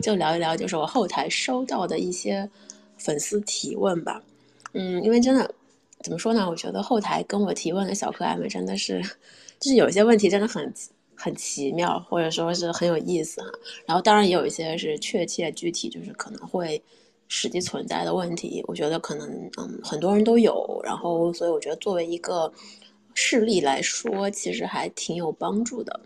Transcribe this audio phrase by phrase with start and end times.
[0.00, 2.48] 就聊一聊，就是我后台收到的一些
[2.96, 4.22] 粉丝提问吧。
[4.72, 5.54] 嗯，因为真的
[6.00, 6.48] 怎么说呢？
[6.48, 9.00] 我觉得后台跟我提问的小可爱们真的是，
[9.58, 10.72] 就是有些问题真的很
[11.14, 13.50] 很奇妙，或者说是很有意思哈。
[13.86, 16.82] 然后当然也有一些是确切具体，就是可能会
[17.28, 18.62] 实际存在的问题。
[18.66, 22.52] 我觉得可能嗯很多人都有，然后所以我觉得作为一个
[23.14, 25.98] 事例来说，其实还挺有帮助的。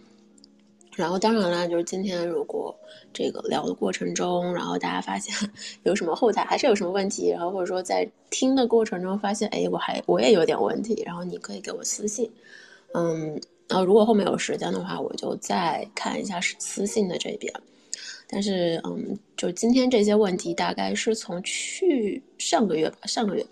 [1.00, 2.78] 然后当然了，就是今天如果
[3.10, 5.34] 这个聊的过程中，然后大家发现
[5.82, 12.30] 有什么后台还是有什么问题，然后或者说在听的过程中发现，哎，我还我也有点问题，然后你可以给我私信，
[12.92, 17.50] 嗯，然后如果后面有时间的话，我就再看一下私信的这边。
[18.28, 23.44] 但是，嗯，就今天这些问题，大概是从去上个月吧，上个月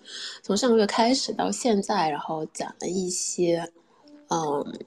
[0.43, 3.67] 从上个月开始到现在，然后讲了一些，
[4.29, 4.79] 嗯。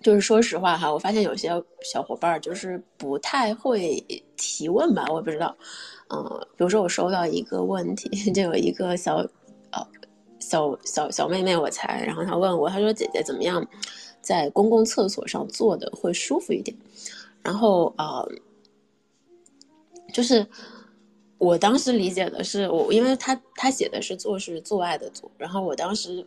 [0.00, 1.50] 就是说实话哈，我发现有些
[1.82, 4.02] 小伙伴就是不太会
[4.36, 5.56] 提问吧，我也不知道。
[6.08, 9.16] 嗯，比如说我收到一个问题， 就有一个小，
[9.72, 9.86] 呃，
[10.38, 13.66] 小小小妹妹，我猜，然后她问我，她说姐姐怎么样，
[14.22, 16.76] 在公共厕所上坐的会舒服一点？
[17.42, 18.26] 然后呃，
[20.12, 20.46] 就是
[21.38, 26.24] 我当时理解的是我，因为她她写的是做是做爱的做，然后我当时。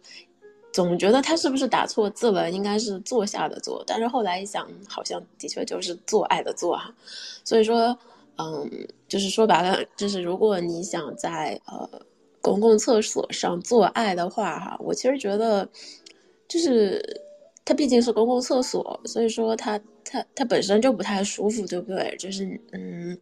[0.74, 2.50] 总觉得他是不是打错字了？
[2.50, 6.94] 应该是坐下的坐，但是后来一想，好像的确就是做爱的做哈。
[7.44, 7.98] 所以说，
[8.38, 11.90] 嗯，就是说白了，就是如果你想在呃
[12.40, 15.68] 公共厕所上做爱的话哈，我其实觉得，
[16.48, 17.22] 就是
[17.66, 22.16] 它毕竟是公共厕所，所以说它它它本身就不太舒服，对不对？
[22.18, 23.18] 就是嗯，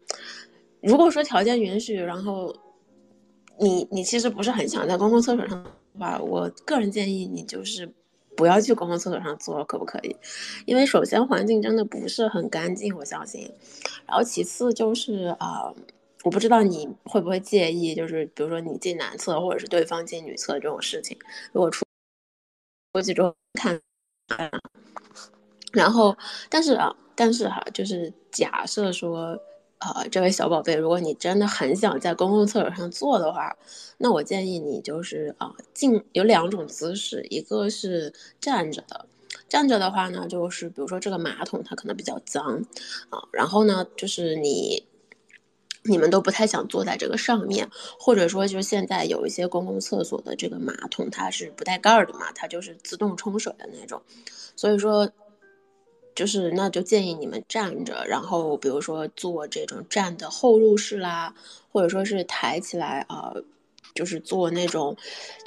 [0.82, 2.56] 如果说条件允许，然后
[3.58, 5.66] 你你其实不是很想在公共厕所上。
[6.00, 7.94] 吧，我个人建议你就是
[8.36, 10.16] 不要去公共厕所上做，可不可以？
[10.66, 13.52] 因为首先环境真的不是很干净，我相信。
[14.08, 15.72] 然后其次就是啊，
[16.24, 21.18] 我不知道你会不会介意，就是比如说你进男厕或者是对方进女厕这种事情，
[21.52, 21.86] 如果出
[22.94, 23.80] 出去之后看，
[25.74, 26.18] 然后
[26.50, 29.38] 但是啊，但是哈，就是假设说。
[29.80, 33.56] 呃，这位小宝贝，如果你真的很想在公共厕所上坐的话，
[33.98, 39.06] 那我建议你就是啊，进有两种姿势，一个是站着的，
[39.48, 42.62] 站着的话呢，就是比如说这个马桶它可能比较脏
[43.10, 44.86] 啊，然后呢，就是你
[45.84, 54.02] 你们都不太想坐在这个上面，或者说就是现在有一些公共厕所的这个马桶它是不带盖儿的嘛，它就是自动冲水的那种，
[54.58, 55.10] 所以说。
[56.20, 61.34] 就是，那就建议你们站着，然后比如说做这种站的后入式啦，
[61.72, 63.34] 或者说是抬起来啊，
[63.96, 64.98] 就是做那种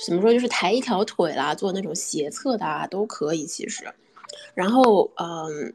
[0.07, 3.85] 怎么说，就是抬一条腿啦，做那种斜侧的啊，都可以其实。
[4.55, 5.75] 然后，嗯，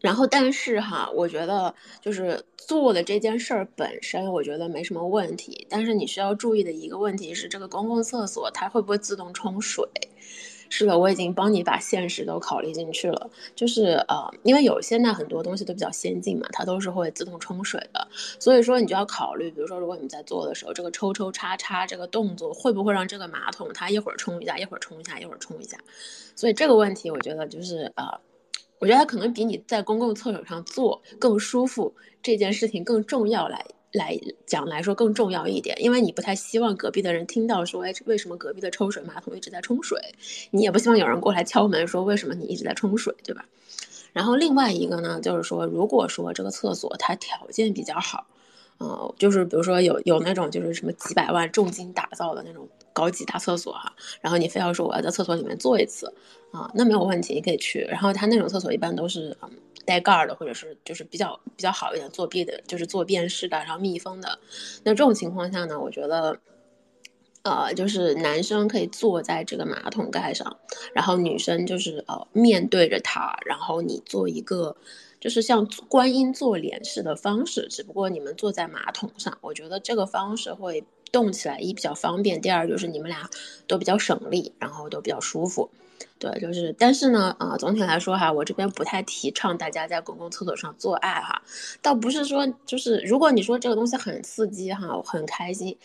[0.00, 1.72] 然后但是哈，我觉得
[2.02, 5.64] 就是做的这件事儿本身，我觉得没什么问题。
[5.70, 9.88] 但是你需要注意的一个问题是，这个公共厕所它会不会自动冲水？
[10.72, 13.28] 是的，我已经帮你把现实都考虑进去了。
[13.56, 18.06] 就是呃，因为有现在很多东西都比较先进嘛，它都是会自动冲水的。
[18.38, 25.76] 所以说你就要考虑，比如说如果你们在做的时候，这个抽抽插插这个动作会不会让这个马桶它一会儿冲一下，一会儿冲一下，一会儿冲一下。
[26.36, 28.04] 所以这个问题，我觉得就是呃，
[28.78, 31.92] 我觉得它可能比你在公共厕所上做更舒服
[32.22, 33.66] 这件事情更重要来。
[33.92, 39.98] 来讲来说更重要一点，因为你不太希望隔壁的人听到说，哎，为什么隔壁的抽水马桶一直在冲水？
[40.52, 43.44] 你也不希望有人过来敲门说，为什么你一直在冲水，对吧？
[44.12, 48.26] 然后另外一个呢，就是说，如果说这个厕所它条件比较好，
[48.78, 56.12] 呃，就是比如说有有那种就是什么几百万重金打造的那种高级大厕所哈，然后你非要说我要在厕所里面坐一次
[56.52, 57.80] 啊，那没有问题，你可以去。
[57.80, 59.50] 然后他那种厕所一般都是嗯。
[59.84, 64.38] 带盖儿的，或者是就是比较比较好一点作弊的，就是坐便式的，然后密封的。
[64.84, 66.38] 那这种情况下呢，我觉得，
[67.42, 70.58] 呃，就是男生可以坐在这个马桶盖上，
[70.94, 74.76] 然后女生就是呃面对着它，然后你做一个
[75.18, 79.36] 就是像观音坐莲式的方式，只不过你们坐在马桶上。
[79.40, 83.28] 我觉得这个方式会动起来一比较方便，第二就是你们俩
[83.66, 85.70] 都比较省力，然后都比较舒服。
[86.18, 91.42] 对，就是，但是呢，啊，总体来说哈，我这边不太提倡大家在公共厕所上做爱哈，
[91.80, 95.76] 倒不是说，就是如果你说这个东西很刺激哈，很开心，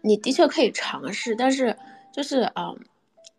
[0.00, 1.76] 你的确可以尝试，但是
[2.12, 2.74] 就是啊，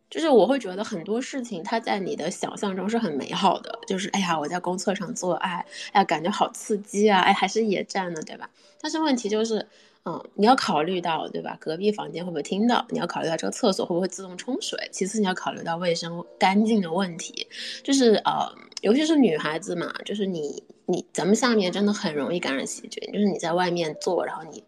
[0.10, 8.50] 就是我会觉得很多事情它在你的想象中是很美好的，就是哎呀，我在公厕上做爱，哎呀，感觉好刺激啊，哎，还是野战呢，对吧？
[8.82, 9.68] 但是问题就是。
[10.08, 11.58] 嗯，你要考虑到，对吧？
[11.60, 12.86] 隔壁房间会不会听到？
[12.90, 14.78] 你要考虑到这个厕所会不会自动冲水？
[14.92, 17.48] 其次，你要考虑到卫生干净的问题。
[17.84, 18.48] 就是呃，
[18.82, 24.64] 尤其是女孩子嘛，就是你你咱们下面真的很容易感染细菌，就是你在外面做，然后你，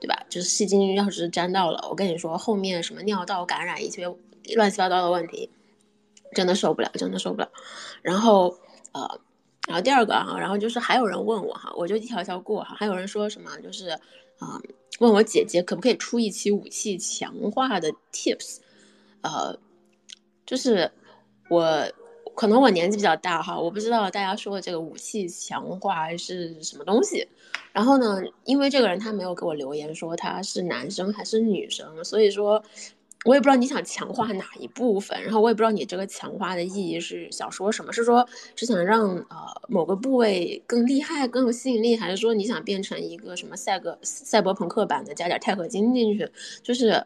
[0.00, 0.16] 对吧？
[0.28, 4.06] 就是细菌要是沾到了，我跟你说，后面什么尿道感染一些
[4.54, 5.50] 乱七八糟的问题，
[6.32, 7.50] 真的受不了，真的受不了。
[8.02, 8.56] 然后
[8.92, 9.20] 呃，
[9.66, 13.98] 然后第二个哈，然后就是还有人问我哈，我就一条条过哈，还有人说什么就是
[14.38, 14.60] 啊，
[15.00, 18.58] 问我姐姐可不可以出一期武器强化的 tips，
[19.22, 19.58] 呃，
[20.44, 20.90] 就是
[21.48, 21.90] 我。
[22.34, 27.26] 可能我年纪比较大哈，我不知道大家说的这个武器强化是什么东西。
[27.72, 32.62] 然后呢，因为这个人他没有给我留言说他是男生还是女生，所以说
[33.26, 35.20] 我也不知道你想强化哪一部分。
[35.22, 39.36] 然后我也不知道你这个强化的意义是想说什么，是说是想让呃
[39.68, 46.30] 某个部位更厉害、更有吸引力，还是说你想变成一个什么赛格赛博朋克版的，加点钛合金进去？
[46.62, 47.04] 就是。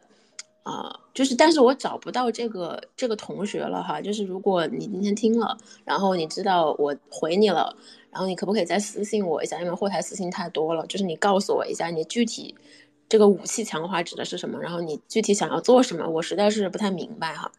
[0.63, 3.99] 啊，就是，但是我找不到这个这个同学了哈。
[3.99, 5.57] 就是如果你今天听了，
[5.87, 7.75] 然后你知道我回你了，
[8.11, 9.59] 然后你可不可以再私信我一下？
[9.59, 12.55] 因为后台私信太多了，就是你告诉我一下，你具体
[13.11, 14.59] 这个武器强化指的是什么？
[14.61, 16.09] 然后你具体想要做什么？
[16.09, 17.51] 我实在是不太明白哈。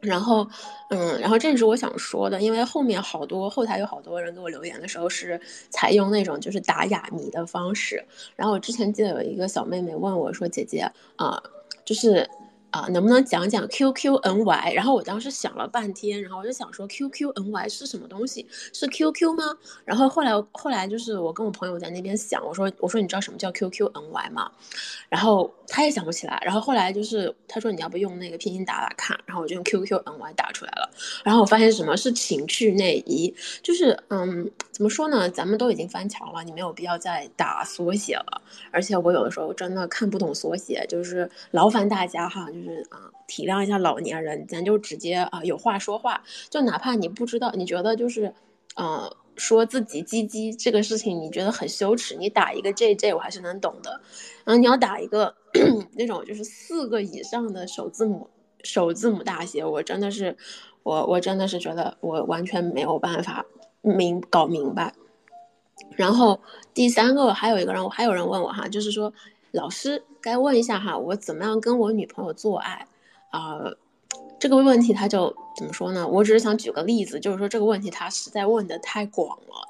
[0.00, 0.48] 然后，
[0.90, 8.04] 嗯，然后这是我想说的，因为后面好多后台有好多人给我留言的时候是采用那种就是打哑谜的方式。
[8.34, 11.42] 然后我之前记得有一个小妹妹问我说：“姐姐啊。”
[11.84, 12.28] 就是。
[12.70, 14.72] 啊，能不能讲讲 Q Q N Y？
[14.74, 18.46] 然后我当时想了半天，然后我就想说 Q Q N Y 是什么东西？
[18.72, 19.56] 是 Q Q 吗？
[19.84, 24.50] 然后后来后来就是我跟我朋友在那边想，我说我说你知道什么叫 Q Q N Y 吗？
[25.08, 26.38] 然后他也想不起来。
[26.44, 30.90] 然后后来就是他说你要不用那个拼音打打看，然后我就用 Q Q N Y 打出来了。
[31.24, 33.34] 然后我发现什么是情趣内衣？
[33.62, 35.30] 就是嗯，怎么说呢？
[35.30, 38.42] 咱们都已经翻墙了，你没有必要再打缩写了。
[38.70, 42.48] 而且我有的时候真的看不懂缩写，就是劳烦大家哈。
[42.64, 48.32] 就是啊，体谅一下老年人，咱就直接啊有话说话，就哪怕你不知道，你觉得就是，
[48.76, 54.00] 呃，说自己鸡鸡这个事情你觉得很羞耻，你打一个 J J 我还是能懂的，
[54.44, 55.34] 然后你要打一个
[55.96, 58.30] 那种就是四个以上的首字母
[58.62, 60.36] 首字母大写，我真的是，
[60.82, 63.44] 我我真的是觉得我完全没有办法
[63.82, 64.94] 明搞明白。
[65.94, 66.40] 然后
[66.72, 69.12] 第三个还有一个人，我还有人问我哈，就是说。
[69.52, 72.84] 老师，该问一下哈，我怎么样跟我女朋友做爱？
[73.30, 73.60] 啊，
[74.40, 76.04] 这个问题他就怎么说呢？
[76.08, 79.68] 我只是想举个例子，就是说这个问题他实在问的太广了。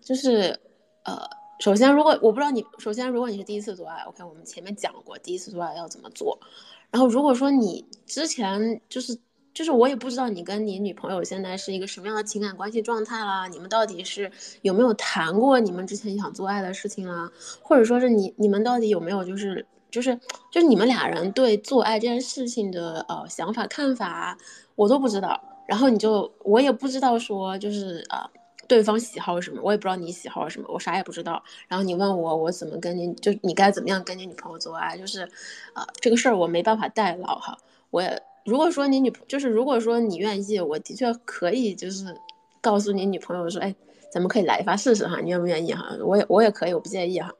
[0.00, 0.58] 就是，
[1.04, 1.20] 呃，
[1.58, 6.38] 首先如果我不知道你，首先如果你是第一次做爱，OK，我们前面讲过第一次做爱要怎么做。
[6.90, 9.18] 然后如果说你之前就是。
[9.52, 14.30] 就是我也不知道你跟你女朋友现在是一个什么样的情感关系状态啦，你们到底是
[14.62, 17.28] 有没有谈过你们之前想做爱的事情啦，
[17.60, 20.14] 或者说是你你们到底有没有就是就是
[20.50, 24.36] 就是你们俩人对做爱这件事情的呃想法看法，
[24.74, 25.40] 我都不知道。
[25.66, 28.18] 然后你就我也不知道说就是呃
[28.66, 31.42] 对方喜好什么，我也不知道你喜好什么，我啥也不知道。
[31.68, 35.22] 然后你问我我怎么跟你就你该怎么样跟你女朋友做爱，就是
[35.74, 37.56] 呃这个事儿我没办法代劳哈，
[37.90, 38.22] 我也。
[38.46, 42.16] 如果说你女就是如果说你愿意，我的确可以就是
[42.62, 43.72] 告诉你女朋友说，哎，
[44.10, 45.94] 咱们可以来一发试试哈，你愿不愿意哈？
[46.02, 47.30] 我也我也可以，我不介意哈。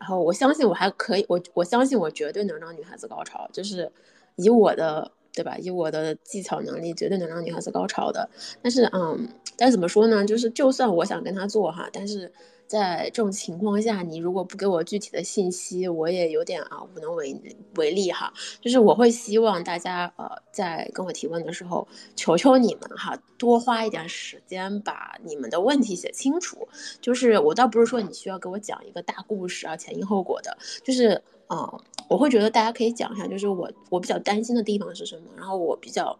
[0.00, 3.92] 然后我相信我还可以，我我相信我绝对能让女孩子高潮，就是
[4.36, 5.56] 以我的对吧？
[5.58, 8.28] 以我的技巧能力，绝对能让女孩子高潮的。
[8.60, 10.24] 但是嗯，但怎么说呢？
[10.24, 12.32] 就是就算我想跟他做哈，但是。
[12.70, 17.36] 在这种情况下，你如果不给我具体的信息，我也有点啊无能为
[17.74, 18.32] 为力哈。
[18.60, 26.68] 就是我会希望大家呃在跟我提问的时候，求求你们哈，多花一点时间把你们的问题写清楚。
[27.00, 30.56] 就是我倒不是说你需要给我讲一个大故事啊，前因后果的。
[30.84, 36.16] 就是嗯，我会觉得大家可以讲一下，就是我我比较担心的地方是什么，然后我比较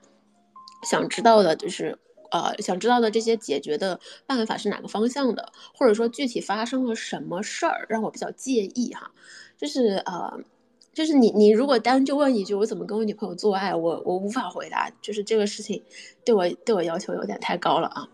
[0.83, 1.97] 想知道的就是。
[2.31, 9.11] 呃，想知道的这些解决的办法是哪个方向的，或者说具体发生了什么事儿让我比较介意哈，
[9.59, 10.39] 就是呃，
[10.95, 15.83] 就是你你如果单就问一句我怎么跟我女朋友做爱，我我无法回答，就是这个事情
[16.25, 18.09] 对我对我要求有点太高了啊。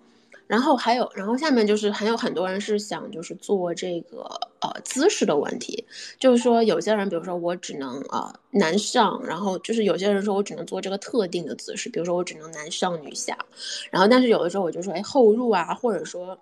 [0.47, 4.23] 然后还有，然后下面就是还有很多人是想就是做这个
[4.61, 5.85] 呃姿势的问题，
[6.21, 13.37] 就是说有些人比如说我只能啊男上，然后就是有些人说我只能做这个特定的姿势，比如说我只能男上女下，
[13.91, 16.39] 然后但是有的时候我就说哎后入啊，或者说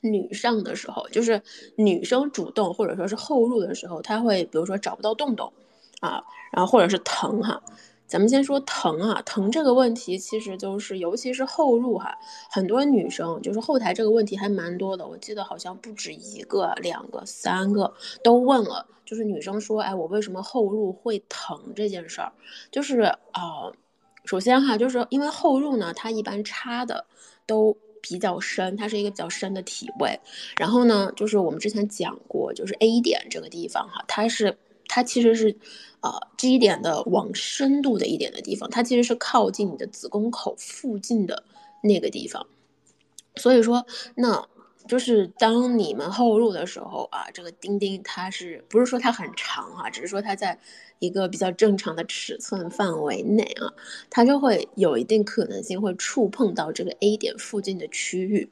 [0.00, 1.42] 女上的时候，就是
[1.74, 5.52] 女生主动或者说是后入的时候，他会比如说找不到洞洞
[6.00, 6.22] 啊，
[6.52, 7.60] 然后或者是疼哈。
[8.08, 12.18] 咱们先说疼啊，疼这个问题其实就是，尤其是后入哈，
[12.50, 15.06] 很多女生就是后台这个问题还蛮多的。
[15.06, 17.92] 我记得好像不止一个、两个、三个
[18.24, 22.32] 都问了，就是女生说，哎，我为什么后入会疼这件事儿，
[22.70, 23.70] 就是啊，
[24.24, 27.04] 首先哈，就是因为后入呢，它一般插的
[27.44, 30.18] 都比较深，它是一个比较深的体位。
[30.56, 35.54] 然后呢，就是我们之前讲过，就是 A 点这个地方哈，它是它其实是，
[36.00, 41.44] 呃，G 点的往深度的一点的地方，它其实是靠近你的子宫口附近的
[41.82, 42.46] 那个地方。
[43.36, 44.48] 所以说，那。
[44.88, 49.90] 就是当你们后入的时候啊，这个钉钉它是不是说它很长啊？
[49.90, 50.58] 只是说它在
[50.98, 53.70] 一个比较正常的尺寸范围内啊，
[54.08, 58.50] 它就会有一定可能性会触碰到这个 A 点附近的区域。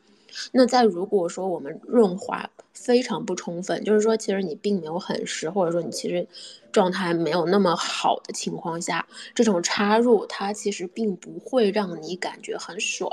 [0.53, 6.29] 那在如果说我们润滑非常不充分，就是说其实你并没有很湿，或者说你其实
[6.77, 13.11] 状态没有那么好的情况下，这种插入它其实并不会让你感觉很爽，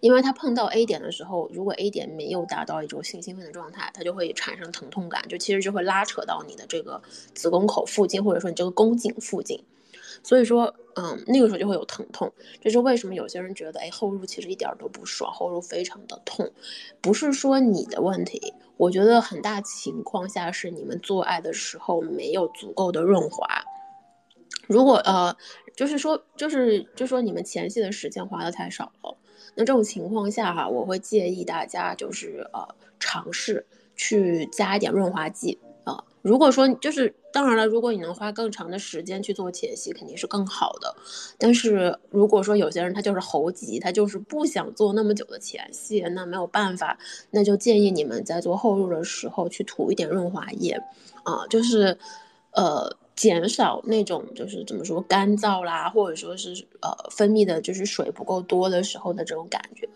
[0.00, 7.02] 因为它碰到 A 点的时候，如果 A 点没有达到一种性兴奋的状态，它就会产生疼痛感，就其实就会拉扯到你的这个
[7.34, 9.62] 子宫口附近，或者说你这个宫颈附近。
[10.22, 16.50] 所以说，嗯，那个时候就会有疼痛，这是为什么有些人觉得，哎，后入其实一点都不爽，后入非常的痛，
[17.00, 23.46] 不是说你的问题，我觉得很大情况下是你们做爱的时候没有足够的润滑。
[24.66, 25.36] 如果呃，
[25.76, 29.16] 就是说，就是就说你们前戏的时间花的太少了，
[29.54, 35.60] 那这种情况下哈，我会建议大家就是呃，尝试去加一点润滑剂。
[36.22, 40.94] 如果说就是当然了，如果你能花更长的时间去做前戏，肯定是更好的。
[41.36, 46.96] 但是如果说有些人他就是猴急，他就是不想做那么久的前戏，那没有办法，
[47.30, 50.80] 那就建议你们在做后入的时候去涂一点润滑液，
[51.24, 51.98] 啊，就是
[52.52, 59.88] 呃减少那种就是怎么说干燥啦，或者说是呃分泌的就是水不够多的时候的这种感觉。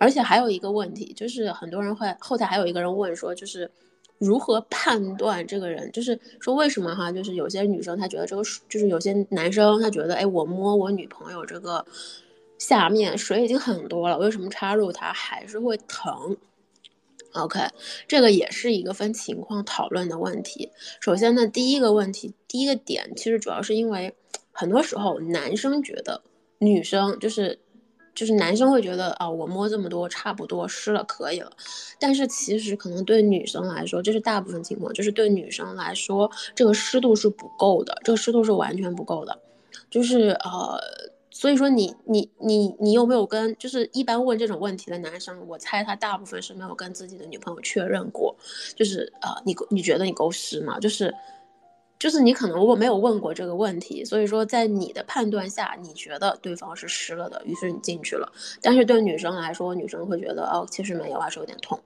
[0.00, 3.70] 而且还有一个问题，就是很多人会后台还有一个人问说，就是。
[4.18, 5.90] 如何判断这个人？
[5.92, 7.12] 就是说，为什么哈？
[7.12, 11.84] 就是有些女生她觉得这个，就是有些男生他觉得，哎，我摸我女朋友这个
[12.58, 16.36] 下面水已经很多了，为什么插入它还是会疼
[17.32, 17.60] ？OK，
[18.08, 20.70] 这个也是一个分情况讨论的问题。
[21.00, 24.14] 首先呢，第一个问题，第一个点，其实主要是因为
[24.52, 26.22] 很多时候男生觉得
[26.58, 27.58] 女生就是。
[28.16, 31.52] 就是男生会觉得啊，我摸这么多差不多湿了可以了，
[32.00, 39.38] 但是其实可能对女生来说，这是大部分情况，就是对女生来说，这个湿度是不够的，这个湿度是完全不够的。
[39.90, 40.80] 就是呃，
[41.30, 48.34] 所以说你你你你有没有跟，就是一般问这种问题的男生，我猜他大部分是没有跟自己的女朋友确认过，
[48.74, 50.80] 就是呃，你你觉得你够湿吗？
[50.80, 51.14] 就是。
[51.98, 58.32] 就是你可能如果没有问过这个问题，所以说在你的判断下，你觉得对方是湿了的，于是你进去了。
[58.60, 61.78] 但是对女生来说，女生会觉得哦，其实没有，还是有点痛。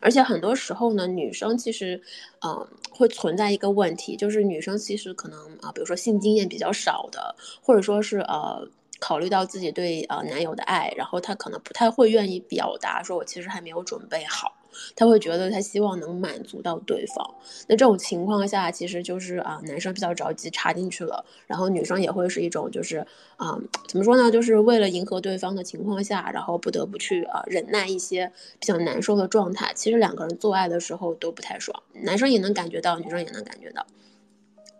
[0.00, 2.00] 而且很多时候呢，女生其实，
[2.46, 8.68] 嗯，会存在一个问题，就是女生其实可能啊，比如说性经验比较少的，或者说是呃。
[9.00, 14.52] 考虑到自己对呃男友的爱，然后她可能不太会愿意表达，说我其实还没有准备好。
[14.96, 17.34] 他会觉得他希望能满足到对方。
[17.66, 22.98] 那这种情况下，其实就是啊，男生比较着急插进去了，然后女生也会是一种就是
[23.36, 24.30] 啊，怎么说呢？
[24.30, 29.72] 就是为了迎合对方的情况下，然后不得不去啊忍耐一些比较难受的状态。
[29.74, 33.86] 其实两个人做爱的时候都不太爽，男生也能感觉到，女生也能感觉到。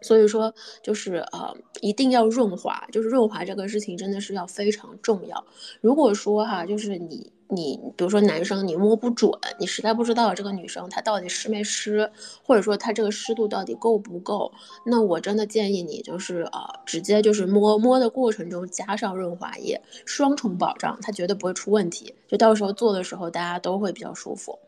[0.00, 0.52] 所以说，
[0.82, 5.44] 就是呃，一定要润滑，就是润滑这个事情真的是要非常重要。
[5.80, 12.10] 如果说哈，就是你你，比如说男生你摸不准，你实在不知道这个女生她到底湿没湿，
[12.44, 14.52] 或者说她这个湿度到底够不够，
[14.84, 22.14] 那我真的建议你就是呃，直接就是摸摸的过程中加上润滑液，双重保障，它绝对不会出问题。
[22.26, 24.58] 就到时候做的时候，大家都会比较舒服。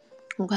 [0.40, 0.56] OK，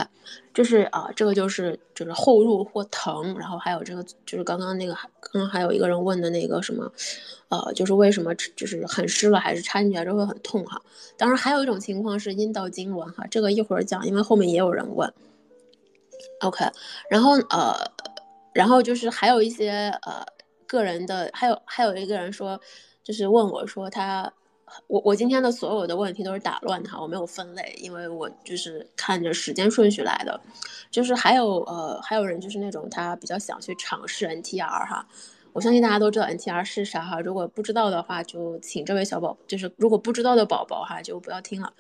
[0.53, 6.89] 就是啊，这个就是就是后入或疼，然后还有这个就是刚刚那个，刚刚还有一个人问的那个什么，
[7.49, 10.81] 呃，就是为什么就是很湿了还是插进去之后会很痛哈？
[11.17, 15.13] 当然还有一种情况是阴道痉挛哈，这个一会儿讲，因为后面也有人问。
[16.39, 16.65] OK，
[17.09, 17.75] 然后呃，
[18.53, 20.25] 然后就是还有一些呃
[20.65, 22.57] 个人的，还有还有一个人说，
[23.03, 24.31] 就是问我说他。
[24.87, 30.39] 我我今天的所有的问题都是打乱的哈，我没有分类，因为我就是看着时间顺序来的。
[30.91, 35.07] 就是还有呃还有人就是那种他比较想去尝试 NTR 哈，
[35.53, 41.73] 我相信大家都知道 NTR 是啥哈，如果不知道的话就请这位小宝，就是如果不知道的宝宝哈就不要听了。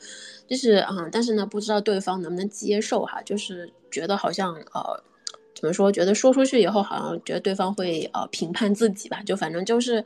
[0.47, 5.03] 就是啊，但是呢不知道对方能不能接受哈，就是觉得好像呃
[5.53, 10.03] 怎么说，觉得说出去以后好像觉得对方会呃评判自己吧，就反正就是。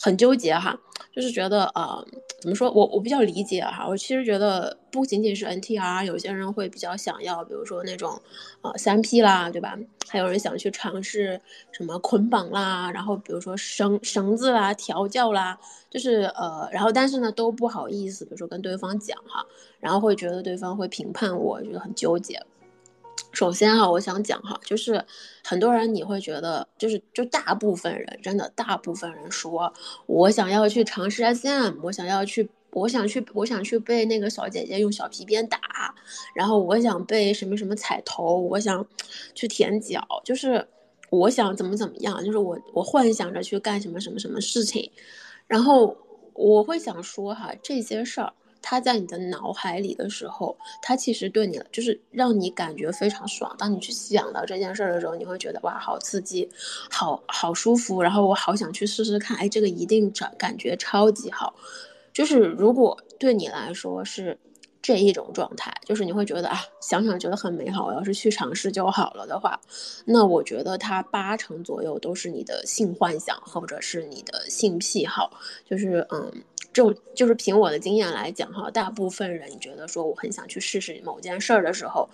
[0.00, 0.74] 很纠结哈，
[1.12, 2.04] 就是觉得呃，
[2.40, 8.20] 怎么说我我比较理解哈，我其实觉得不仅仅是 NTR，有些人会比较想要，比如说那种
[8.62, 9.78] 呃三 P 啦，对吧？
[10.08, 11.40] 还有人想去尝试
[11.70, 15.56] 什么捆绑啦，然后比如说绳绳子啦、调教啦，
[15.90, 19.44] 就是呃，然后但是呢都不好意思，比如说跟对方讲哈，
[19.78, 22.42] 然后会觉得对方会评判我，觉得很纠结。
[23.32, 25.04] 首先哈，我想讲哈，就是
[25.44, 29.72] 很多人你会觉得，就是就大部分人真的大部分人说，
[30.06, 35.58] 我想要去尝试 SM，我想要去，我想去，我想去被那个小姐姐用小皮鞭打，
[36.34, 38.84] 然后我想被什么什么踩头，我想
[39.34, 40.66] 去舔脚，就是
[41.10, 44.90] 我想怎么怎么样，就是我我幻想着去干什么什么什么事情，
[45.46, 45.96] 然后
[46.34, 48.32] 我会想说哈，这些事儿。
[48.62, 53.54] 他在你的脑海里的时候，他其实对你就是让你感觉非常爽。
[53.58, 56.48] 当你去想到这件事儿的时候，你会觉得哇，好刺激，
[56.90, 59.36] 好好舒服，然后我好想去试试看。
[59.38, 61.54] 哎，这个一定感感觉超级好。
[62.12, 64.38] 就是如果对你来说是
[64.82, 69.60] 这一种状态，就是你会觉得啊，想想觉得很美好，我要是去尝试就好了的话，
[70.04, 75.32] 那我觉得它八成左右都是你的性幻想或者是你的性癖好，
[75.64, 76.42] 就是嗯。
[76.72, 82.08] 这种就是凭我的经验来讲哈，大部分人觉得说我很想去试试某件事儿的时候，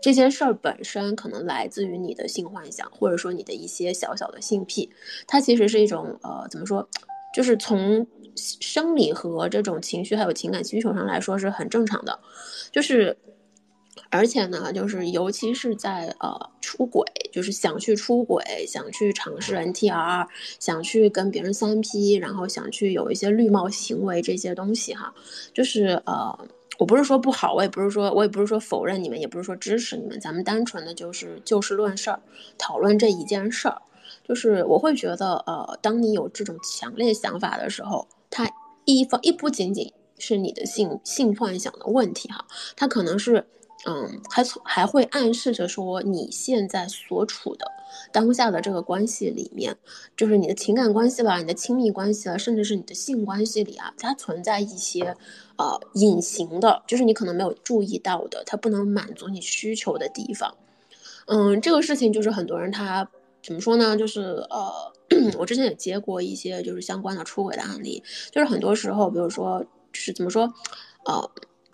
[0.00, 4.90] 这件事儿本身可能来自于你的性幻想，或者说你的一些小小的性癖，
[5.26, 6.88] 它其实是一种呃怎么说，
[7.34, 8.06] 就是从
[8.36, 12.18] 生理和这种情绪还有情感需求上来说是很正常的，
[12.70, 13.16] 就是。
[14.12, 20.26] 而且呢，就是尤其是在呃出轨，就是想去出轨，想去尝试 NTR，
[20.58, 25.14] 想去跟别人三 P，然后想去有一些绿帽行为这些东西哈，
[25.54, 26.36] 就是呃，
[26.78, 32.20] 我不是说不好，我也不是说我也不是说否认你们，也不是说支持你们，咱们单纯的就是就事论事儿，
[32.58, 33.80] 讨论这一件事儿，
[34.26, 38.50] 就是我会觉得呃，当你有这种强烈想法的时候，它
[38.86, 43.46] 一方一不仅仅是你的性性幻想的问题哈，它可能是。
[43.86, 47.64] 嗯，还从还会暗示着说，你现在所处的
[48.12, 49.74] 当下的这个关系里面，
[50.14, 55.16] 就是你的情感关系了，你的亲密关系了，甚至是你的性关系里啊，它存在一些
[55.56, 60.54] 呃隐形的，就是你可能没有注意到的，它不能满足你需求的地方。
[61.26, 63.08] 嗯，这个事情就是很多人他
[63.42, 63.96] 怎么说呢？
[63.96, 64.92] 就是呃，
[65.38, 70.52] 我之前也接过一些就是相关的出轨的案例，就是很多时候，比如说就是怎么说，
[71.06, 71.30] 呃。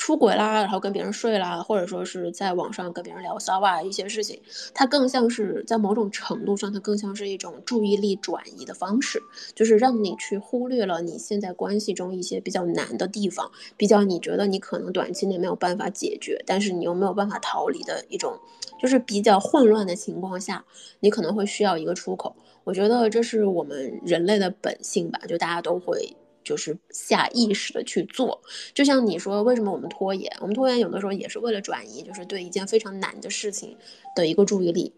[0.06, 4.40] 出轨啦，然后跟别人睡啦，或者说是在网上跟别人聊骚啊，一些事情，
[4.72, 9.20] 它更像是在某种程度上，它更像是一种注意力转移的方式，
[9.52, 18.38] 就是让你去忽略了你现在关系中一些比较难的地方，比较你觉得你可能短期内没有办法解决，但是你又没有办法逃离的一种，
[18.80, 20.64] 就是比较混乱的情况下，
[21.00, 22.36] 你可能会需要一个出口。
[22.62, 26.16] 我觉得这是我们人类的本性吧，就大家都会。
[26.46, 28.40] 就是下意识的去做，
[28.72, 30.32] 就像你说，为什么我们拖延？
[30.40, 33.76] 我们拖延有的时候也是为了转移，就是对一件非常难的事情
[34.14, 34.92] 的一个注意力。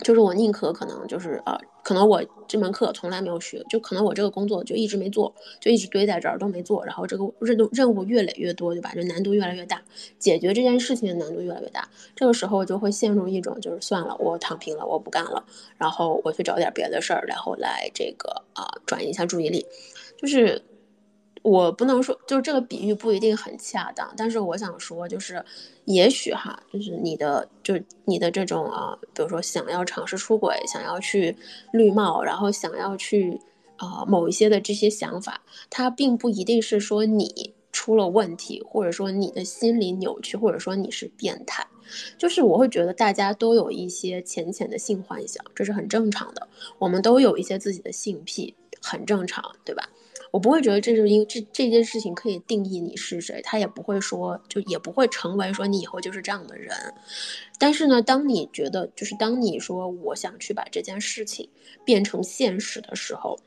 [0.00, 8.92] 就是我宁可可能就是呃，可能我这门课从来没有学，就可能我这个工作就一直没做，就一直堆在这儿都没做，然后这个任务任务越累越多，对吧？
[8.94, 9.82] 这难度越来越大，
[10.18, 11.88] 解决这件事情的难度越来越大。
[12.14, 15.42] 这个时候就会陷入一种就是算了，我躺平了，我不干了，
[15.78, 19.64] 然后我去找点别的事儿，然后来这个啊转移一下注意力。
[20.18, 20.62] 就是
[21.42, 25.44] 我不能说，就是这个比喻不一定很恰当，但是我想说，就是
[25.84, 27.74] 也许哈，就是你的，就
[28.04, 31.36] 你的这种啊，比如说想要尝试出轨，想要去
[31.72, 33.40] 绿帽，然后想要去
[33.76, 41.64] 啊某一些的这些想法，它并不一定是说你出了问题，或者说你的心理扭曲，或者说你是变态，
[42.18, 46.48] 就是我会觉得大家都有一些浅浅的性幻想，这是很正常的，
[46.78, 49.88] 我们都有一些自己的性癖，很正常，对吧？
[50.32, 56.74] 我不会觉得这是因这这件事情可以定义你是谁，他也不会说，就也不会成为说你以后就是这样的人。
[57.58, 61.48] 但是呢，当你觉得就是当你说我想去把这件事情
[61.84, 63.38] 变成现实的时候，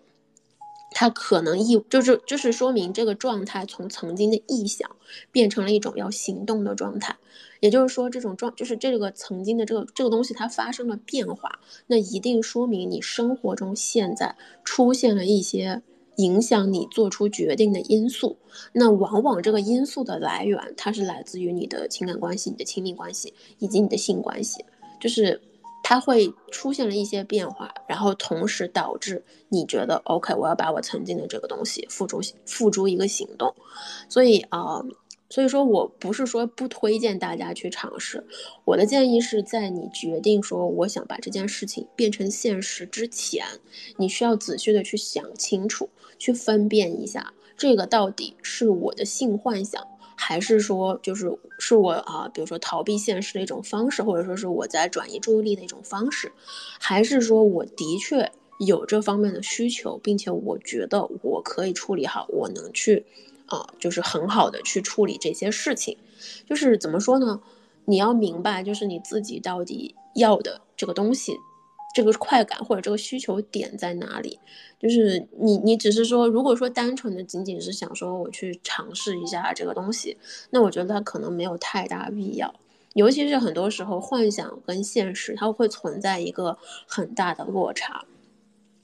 [0.91, 4.89] 它可能意就是就是说明这个状态从曾经的臆想
[5.31, 7.15] 变成了一种要行动的状态。
[7.59, 15.81] 也就是说，这种状就是这个曾经的这个这个东西它发生了变化，那一定说明你生活中现在出现了一些。
[16.19, 18.38] 影响你做出决定的因素，
[18.73, 24.65] 那往往这个因素的来源，它是来自于你的情感关系、你的亲密关系以及你的性关系，
[24.99, 25.41] 就是
[25.82, 33.55] 它会出现了一些变化，然后同时导致你觉得 OK，我要把我曾经的这个东西付诸付诸一个行动，
[34.10, 34.84] 所以啊，
[35.29, 38.25] 所以说我不是说不推荐大家去尝试，
[38.65, 43.45] 我的建议是在你决定说我想把这件事情变成现实之前，
[43.97, 56.31] 你需要仔细的去想清楚，去分辨一下这个到底是我的性幻想，还是说就是是我啊，比如说逃避现实的一种方式，或者说是我在转移注意力的一种方式，
[56.79, 58.31] 还是说我的确
[58.65, 63.05] 有这方面的需求，并且我觉得我可以处理好，我能去。
[63.49, 65.97] 啊，就是很好的去处理这些事情，
[66.47, 67.41] 就是怎么说呢？
[67.85, 71.35] 你要明白，就是你自己到底要的这个东西，
[71.95, 74.38] 这个快感或者这个需求点在哪里？
[74.79, 80.17] 就是你，你只是说，如果说单纯的仅仅是想说我去尝试一下这个东西，
[80.51, 82.53] 那我觉得它可能没有太大必要。
[82.93, 88.05] 尤其是很多时候，幻想跟现实它会存在一个很大的落差。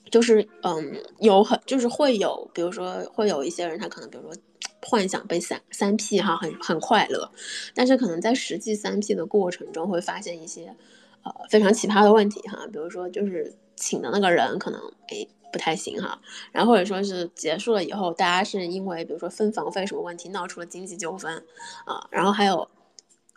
[0.09, 4.41] 就是嗯，有很就是会有，比如说会有一些人，他可能比如说。
[4.87, 7.31] 幻想被三三 P 哈很很快乐，
[7.73, 10.75] 但是可能在实际三 P 的过程中会发现一些
[11.23, 16.21] 呃非常奇葩的问题哈，比如说就是请的那个人可能哎不太行哈，
[16.51, 21.43] 然后或者说是结束了以后，大家是因为比如说分房费什么问题闹出了经济纠纷
[21.85, 22.69] 啊，然后还有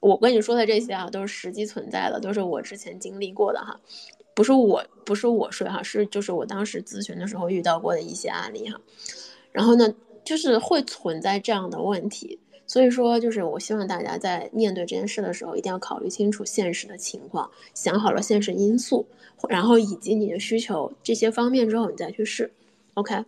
[0.03, 3.81] 我跟你说的这些啊都是实际存在的，都是我之前经历过的哈，
[4.35, 8.79] 不是我不是我睡哈，是就是我当时咨询的时候遇到过的一些案例哈，
[9.51, 9.95] 然后呢。
[10.29, 19.07] 就是会存在这样的问题，所以说就是我希望大家在面对这件事的时候，一定要考虑清楚现实的情况，想好了现实因素，
[19.49, 22.53] 然后以及你的需求这些方面之后，你再去试。
[22.93, 23.25] OK，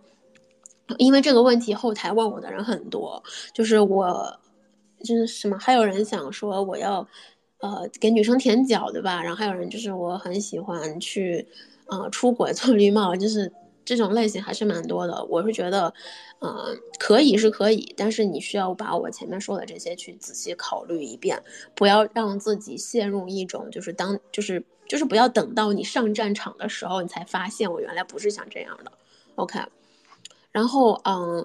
[0.98, 3.22] 因为这个问题后台问我的人很多，
[3.54, 4.38] 就是我
[5.02, 7.08] 就是什么，还有人想说我要
[7.60, 9.22] 呃给女生舔脚对吧？
[9.22, 11.46] 然后还有人就是我很喜欢去
[11.86, 13.50] 呃出轨做绿帽，就是。
[13.84, 15.92] 这种类型还是蛮多的，我是觉得，
[16.40, 21.42] 嗯，可以是可以，但是你需要把我前面说的这些去仔细考虑一遍，
[21.74, 28.92] 不要让自己陷入一种就是当就是就是不要等到你上战场的时候，你才发现我原来不是想这样的
[29.34, 29.58] ，OK。
[30.52, 31.44] 然后嗯，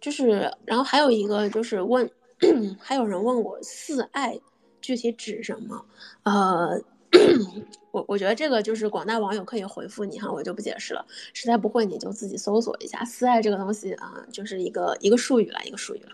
[0.00, 2.10] 就是然后还有一个就是问，
[2.80, 4.38] 还有人问我四爱
[4.80, 5.84] 具体指什么？
[6.22, 6.80] 呃。
[7.90, 11.04] 我我觉得这个就是广大网友可以回复你哈，我就不解释了。
[11.32, 16.10] 实在不会你就自己搜索一下“私爱”这个东西啊，就是一个一个术语了，一个术语了。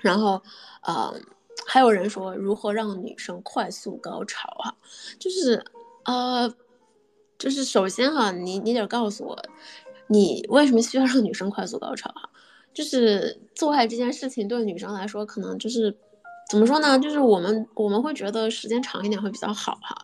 [0.00, 0.42] 然后，
[0.82, 1.14] 呃，
[1.66, 4.74] 还有人说如何让女生快速高潮哈，
[5.18, 5.62] 就是
[6.04, 6.54] 呃，
[7.38, 9.42] 就是首先哈，你你得告诉我，
[10.06, 12.30] 你为什么需要让女生快速高潮哈？
[12.72, 15.98] 就是做爱这件事情对女生来说，可能就是。
[16.50, 16.98] 怎么说呢？
[16.98, 19.96] 就是我们我们会觉得时间长一点会比较好哈，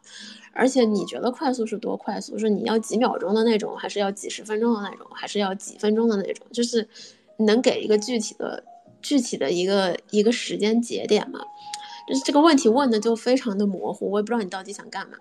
[0.53, 2.39] 而且你觉得快速是多快速？
[2.39, 6.47] 是你要几秒钟的那种，还是要几十分钟的那种，还是要几分钟的那种？
[6.51, 6.89] 就是
[7.37, 8.65] 能给一个具体的、
[9.03, 11.41] 具体的一个一个时间节点吗？
[12.09, 15.19] 就是这个问题问的就非常的模糊，我也不知道你到底想干嘛。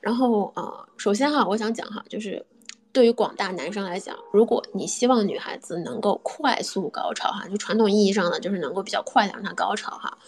[0.00, 2.44] 然后呃，首先哈，我想讲哈，就是。
[2.92, 10.18] 对于广大男生来讲，如果你希望女孩子能够快速高潮哈，就传统意义上的就是能够比较快的让她高潮哈，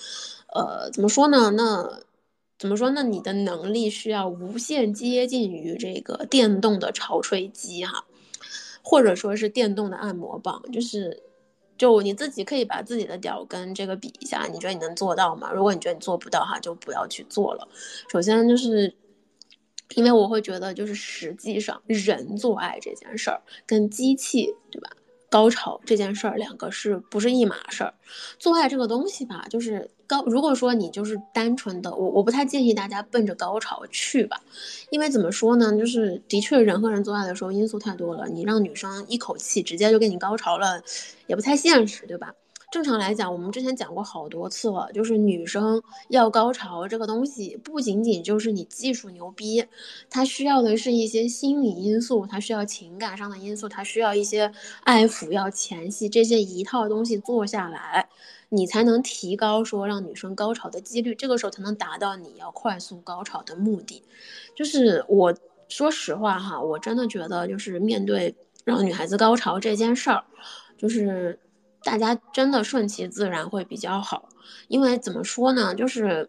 [0.55, 1.51] 呃，怎么说呢？
[1.51, 2.01] 那
[2.59, 2.91] 怎么说？
[2.91, 8.05] 那你的能力需要无限接近于这个电动的潮吹机哈，
[8.83, 11.21] 或者说是电动的按摩棒，就是
[11.77, 15.51] 就你自己可以把自己的屌跟这个比一下，你觉得你能做到吗？
[15.53, 17.67] 如果你觉得你做不到哈，就不要去做了。
[18.09, 18.95] 首先就是。
[19.95, 24.91] 因为我会觉得，就是实际上人做爱这件事儿跟机器，对吧？
[25.31, 27.95] 高潮这件事儿，两个是不是一码事儿？
[28.39, 30.23] 做爱这个东西吧，就是高。
[30.25, 34.43] 如果说你就是单纯的，我我不太建议大家奔着高潮去吧，
[34.91, 35.75] 因为怎么说呢？
[35.79, 40.83] 就是的确人和人做爱的时候因素太多了，你让女生一口气直接就给你高潮了，
[41.27, 42.35] 也不太现实，对吧？
[42.73, 49.63] 正常来讲，我们之前讲过好多次了，就是女生要高潮这个东西，不仅仅就是你技术牛逼，
[50.09, 54.51] 它需要的是一些心理因素，它需要情感上的因素，它需要一些
[54.85, 58.09] 爱抚，要前戏，这些一套东西做下来，
[58.49, 64.03] 你才能提高说让女生高潮的几率，这个时候才能达到你要快速高潮的目的。
[64.57, 65.35] 就是我
[65.69, 70.25] 说实话哈，我真的觉得就是面对让女孩子高潮这件事儿，
[70.79, 71.39] 就是。
[71.85, 74.29] 大家真的顺其自然会比较好，
[74.69, 76.29] 因为怎么说呢，就是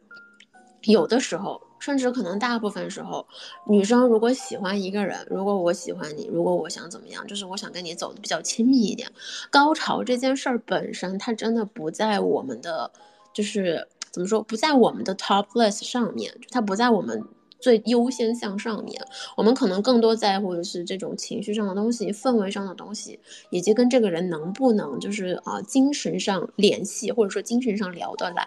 [0.84, 3.28] 有的时候，甚至可能大部分时候，
[3.68, 9.12] 女生如果喜欢一个人，如果我喜欢你，如果我想怎么样，就是我想跟你走的比较亲密一点，
[9.50, 12.92] 高潮这件事儿本身，它真的不在我们的，
[13.34, 17.24] 就是怎么说，不在我们的 top list 上面，它不在我们
[17.64, 19.02] 最优先向上面，
[19.38, 23.18] 我们可能更多在乎的是这种情绪上的东西、氛围上的东西，
[23.52, 28.46] 以及跟这个人能不能就是啊精神上联系，或者说精神上聊得来。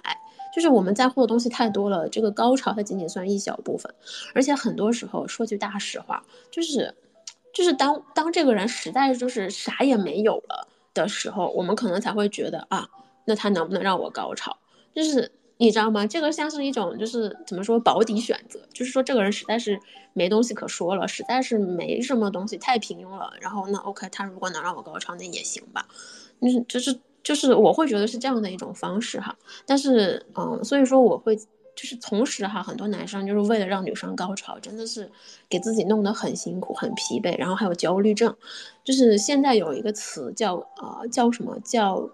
[0.55, 3.91] 就是我们在乎的东西太多了，这个高潮它仅仅算一小部分，
[4.35, 6.95] 而且很多时候说句大实话，就是，
[7.55, 12.87] 就是当当这个人实在就是啥也没有了的时候，我们可能才会觉得啊，
[13.25, 14.55] 那他能不能让我高潮？
[14.95, 16.07] 就是你知道吗？
[16.07, 19.79] 这个像是一种就是怎么说保底选择，就是说这个人实在是
[20.13, 23.33] 没东西可说了，实在是没什么东西，太平庸了。
[23.41, 25.87] 然后那 OK，他如果能让我高潮，那也行吧。
[26.41, 26.99] 就是就是。
[27.27, 31.45] 就是我会觉得是这样的一种方式哈，但是嗯，所以说我会就
[31.79, 35.11] 是同时哈，很多男生就是为了让女生高潮，真的是
[35.49, 38.33] 给自己弄得很辛苦、很疲惫，然后还有焦虑症。
[38.85, 42.09] 就是现在有一个词叫啊叫什么叫，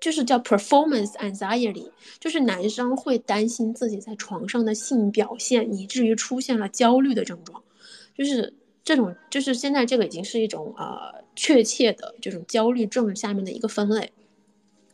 [0.00, 7.62] 就是叫 performance anxiety，就是男生会担心自己在床上的性表现，以至于出现了焦虑的症状，
[8.16, 8.54] 就是。
[8.82, 14.10] 这种就是现在这个已经是一种呃确切的这种焦虑症下面的一个分类，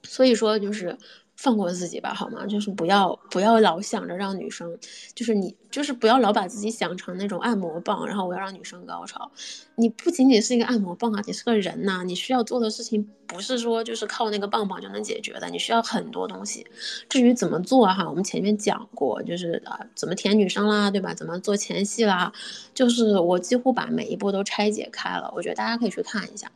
[0.03, 0.99] 所以说就是。
[1.37, 2.47] 放过自己吧，好吗？
[2.47, 4.77] 就是不要不要老想着让女生，
[5.15, 9.31] 就是你就是不要老把自己想成那种按摩棒，然后我要让女生高潮。
[9.75, 16.67] 你不仅仅是一个按摩棒啊，你是个人呐，你需要做的事情不是说就是靠那个棒棒就能解决的，你需要很多东西。
[17.09, 21.13] 至于怎么做哈，我们前面讲过，就是啊怎么舔女生啦，对吧？
[21.13, 22.33] 怎么做前戏啦，
[22.75, 26.51] 就是我几乎把每一步都拆解开了，我觉得大家可以去看一下。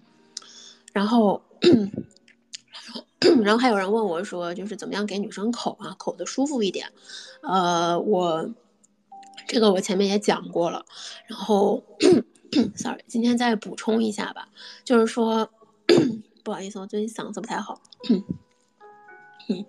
[0.92, 1.42] 然后。
[3.44, 6.90] 然后还有人问我说，就是怎么样给女生口啊，口的舒服一点。
[7.42, 8.50] 呃，我
[9.46, 10.86] 这个我前面也讲过了。
[11.26, 11.84] 然后，
[12.74, 14.48] sorry，今天再补充一下吧，
[14.84, 15.50] 就是说，
[16.42, 17.82] 不好意思，我最近嗓子不太好。
[18.08, 19.66] 嗯，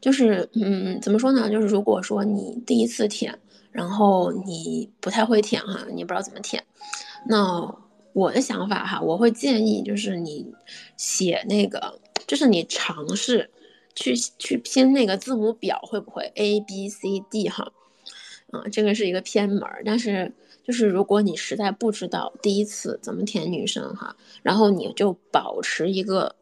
[0.00, 1.50] 就是嗯，怎么说呢？
[1.50, 3.36] 就是如果说你第一次舔，
[3.72, 6.64] 然后你不太会舔哈，你不知道怎么舔，
[7.26, 7.74] 那
[8.12, 10.54] 我的想法哈，我会建议就是你
[10.96, 11.98] 写那个。
[12.32, 13.50] 就是你尝试
[13.94, 17.70] 去去拼那个字母表会不会 A B C D 哈，
[18.52, 19.68] 啊，这个是一个偏门。
[19.84, 20.32] 但是
[20.64, 26.34] 就是如果你实在不知道第一次怎么填女生哈，然后你就保持一个，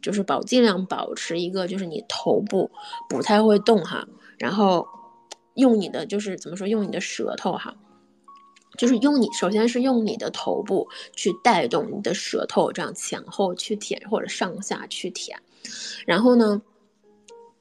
[0.00, 2.70] 就是保尽量保持一个，就是你头部
[3.08, 4.06] 不太会动哈，
[4.38, 4.86] 然后
[5.54, 7.74] 用你的就是怎么说，用你的舌头哈。
[8.78, 15.38] 就是用你，首先是用你的头部去带动你的舌头，这样前后去舔或者上下去舔，
[16.06, 16.62] 然后呢，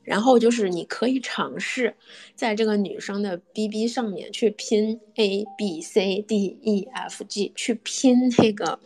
[0.03, 1.95] 然后就是你可以尝试
[2.33, 8.79] 在这个女生的 B B 上面去拼 A B C D E F G，去拼那个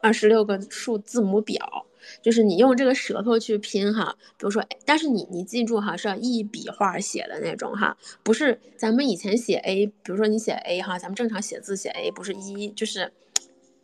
[0.00, 1.86] 二十六个数字母表。
[2.22, 13.12] 就是你用这个舌头去拼哈，比如说，但是你你记住哈，是要一笔画写的那种哈，不是咱们以前写 A，比如说你写 A 哈，咱们正常写字写 A 不是一就是，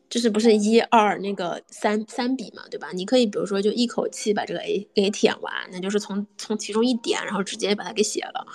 [0.09, 2.91] 就是不是一二那个三三笔嘛，对吧？
[2.93, 8.47] 你可以比如说就一口气把这个 A 给舔完，那就是从从其中一点，然后直接把它给写了。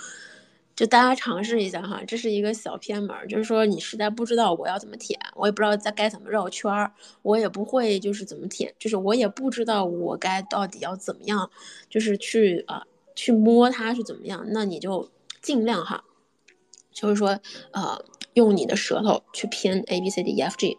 [0.78, 11.50] 就大家尝试一下哈，这是一个小偏门，就是说你实在不知道我要怎么舔，我也不知道在该怎么绕圈儿，我也不会就是怎么舔，就是我也不知道我该到底要怎么样，
[11.90, 12.84] 就是去啊
[13.16, 15.10] 去摸它是怎么样，那你就
[15.42, 16.04] 尽量哈，
[16.92, 17.40] 就是说
[17.72, 18.00] 呃
[18.34, 20.78] 用你的舌头去拼 A B C D E F G，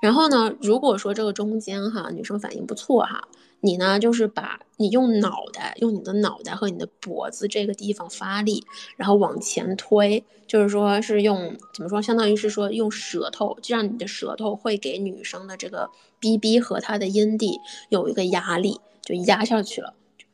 [0.00, 3.26] 然后呢，如果说这个中间哈女生反应不错哈。
[3.60, 8.64] 你呢，就是把你用脑袋，用你的脑袋和你的脖子这个地方发力，
[8.96, 19.92] 然后往前推，就是说是用怎么说，相当于是说用舌头，就让你的舌头会给女生的这个 B B 和她的阴蒂有一个压力，就压下去了，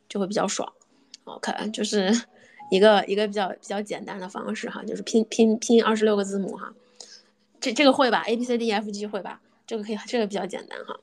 [0.09, 0.73] 就会比较爽。
[1.25, 2.13] OK，就是
[2.71, 6.73] 一个一个比较比较简单的方式哈，就是拼拼拼二十六个字母哈，
[7.61, 9.41] 这这个会吧？A B C D E F G 会吧？
[9.67, 10.97] 这个可以，这个比较简单哈。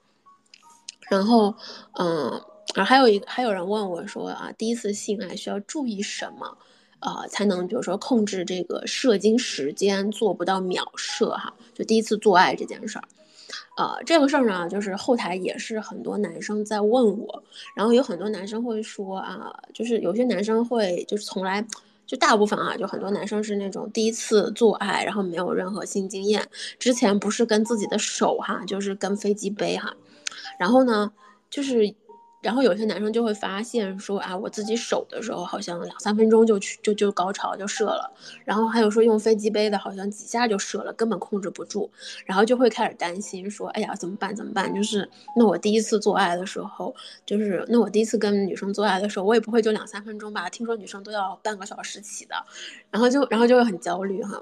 [1.14, 1.54] 然后，
[2.00, 2.42] 嗯，
[2.74, 6.58] 然后还有一，还有人问我说啊，第一次性爱需要注意什么，
[7.02, 11.54] 呃，才能比如说控制这个射精时间，做不到秒射哈？
[11.76, 13.04] 就第一次做爱这件事儿，
[13.78, 17.44] 呃，这个事儿呢，就是后台也是很多男生在问我，
[17.76, 21.64] 然后有很多男生会说啊，就是有些男生会就是从来
[22.08, 26.48] 就大部分啊，就很多男生是那种第一次做爱，然后没有任何性经验，
[26.80, 29.94] 之前不是跟自己的手哈，就是跟飞机杯哈。
[30.64, 31.12] 然后呢，
[31.50, 31.94] 就是，
[32.42, 38.10] 然后有些男生就会发现说啊，我自己手的时候好像两三分钟就去就就高潮就射了，
[38.46, 41.90] 然后还有说用飞机杯的，好像几下就射了，根本控制不住，
[42.26, 44.74] 然后就会开始担心说，哎呀怎么办怎么办？
[44.74, 46.96] 就是那我第一次做爱的时候，
[47.26, 50.50] 就是那我第一次跟女生做爱的时候，我也不会就两三分钟吧？
[50.50, 52.36] 听说女生都要半个小时起的，
[52.90, 54.42] 然后就然后就会很焦虑哈。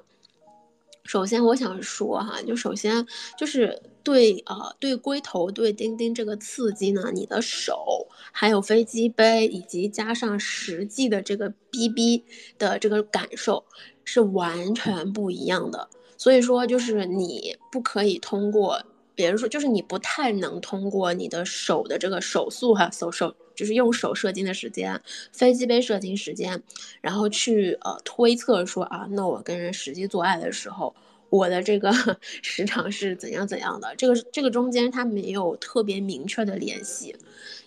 [1.03, 3.05] 首先，我想说哈，就首先
[3.37, 12.23] 就是对呃，对龟头对钉钉这个刺激呢，你的手还有飞机杯，以及加上实际的这个 BB
[12.57, 13.65] 的这个感受
[14.03, 15.89] 是完全不一样的。
[16.17, 18.83] 所以说，就是你不可以通过，
[19.21, 23.35] 比如说，就是你不太能通过你的手的这个手速哈，手手。
[23.53, 24.99] 就是用手射精的时间，
[25.31, 26.63] 飞机杯射精时间，
[26.99, 30.95] 然后去呃推测说啊，那我跟人实际做爱的时候，
[31.29, 31.91] 我的这个
[32.41, 33.93] 时长是怎样怎样的？
[33.95, 37.15] 这个这个中间它没有特别明确的联系，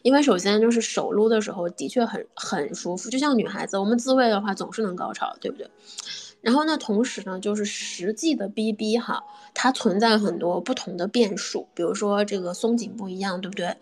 [0.02, 5.68] 因为首先就是手撸的时候的确很很舒服，就像女孩子我们自慰的话总是能高潮，对不对？
[6.44, 13.74] 然后呢，同时呢，就是实际的 BB 哈，它存在很多不同的变数，比如说这个松紧不一样，对不对？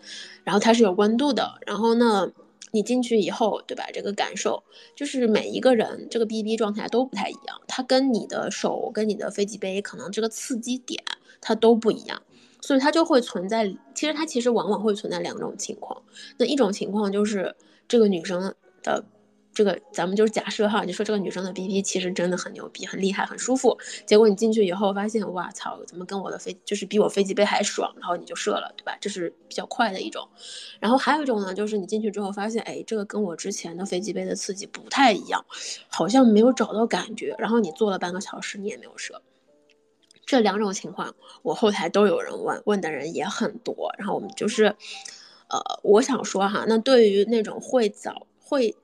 [0.45, 1.55] 然后它是有温度的。
[1.67, 2.31] 然后呢，
[2.71, 3.83] 你进去以后，对吧？
[3.93, 4.63] 这个感受
[4.95, 11.03] 就是每一个人这个 BB 状态都不太一样，它跟你的手跟你的飞机杯可能这个刺激点
[11.41, 12.21] 它都不一样，
[12.61, 13.75] 所以它就会存在。
[13.93, 16.01] 其实它其实往往会存在两种情况。
[16.37, 17.53] 那一种情况就是
[17.89, 19.03] 这个女生的。
[19.53, 23.77] 这个咱们就是假设哈，你说这个女生的 B B 其实真的很牛逼、很厉害、很舒服。
[24.05, 27.93] 结果你进去以后发现，哇操，怎么跟我的飞就是比我飞机杯还爽？
[27.99, 28.97] 然后你就射了，对吧？
[28.99, 30.27] 这是比较快的一种。
[30.79, 35.45] 然后还有一种呢，就是你进去之后发现，哎，这个跟我之前的飞机杯的刺激不太一样，
[35.87, 37.35] 好像没有找到感觉。
[37.37, 39.21] 然后你做了半个小时，你也没有射。
[40.25, 41.13] 这两种情况，
[41.43, 43.93] 我后台都有人问，问的人也很多。
[43.99, 44.65] 然后我们就是，
[45.49, 48.75] 呃，我想说哈，那对于那种会早会。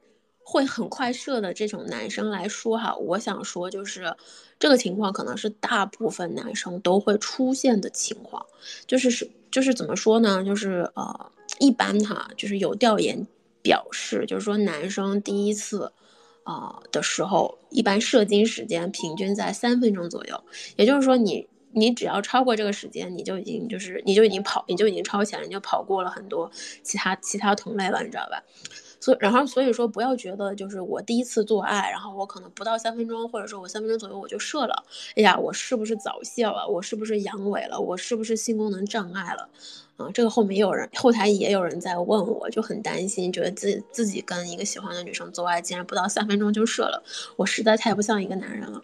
[0.50, 4.12] 会很快射的这种男生来说哈，我想说就是
[4.58, 8.44] 这个情况可能是大部分男生都会出现的情况，
[8.88, 10.44] 就是是就是怎么说呢？
[10.44, 13.28] 就是呃，一般哈，就是有调研
[13.62, 15.92] 表示，就是说男生第一次
[16.44, 20.44] 啊的时候，一般射精时间平均在三分钟左右，
[20.78, 26.50] 也就是说你你只要超过这个时间，你就已经就是你就已经跑你就已经超前了，你就跑过了很多
[26.82, 28.44] 其他其他同类了，你知道吧？
[29.00, 34.84] 所以，然后所以说，不要觉得就是我第一次做爱，然后我可能不到三分钟，或者说我三分钟左右我就射了。
[35.16, 36.68] 哎呀，我是不是早泄了？
[36.68, 37.80] 我是不是阳痿了？
[37.80, 39.50] 我是不是性功能障碍了？
[39.98, 47.04] 啊，这个后面也有人，后台也有人在问我，就很担心，觉得自自己跟一个喜欢的女生做爱，竟然不到三分钟就射了，
[47.38, 48.84] 我实在太不像一个男人了。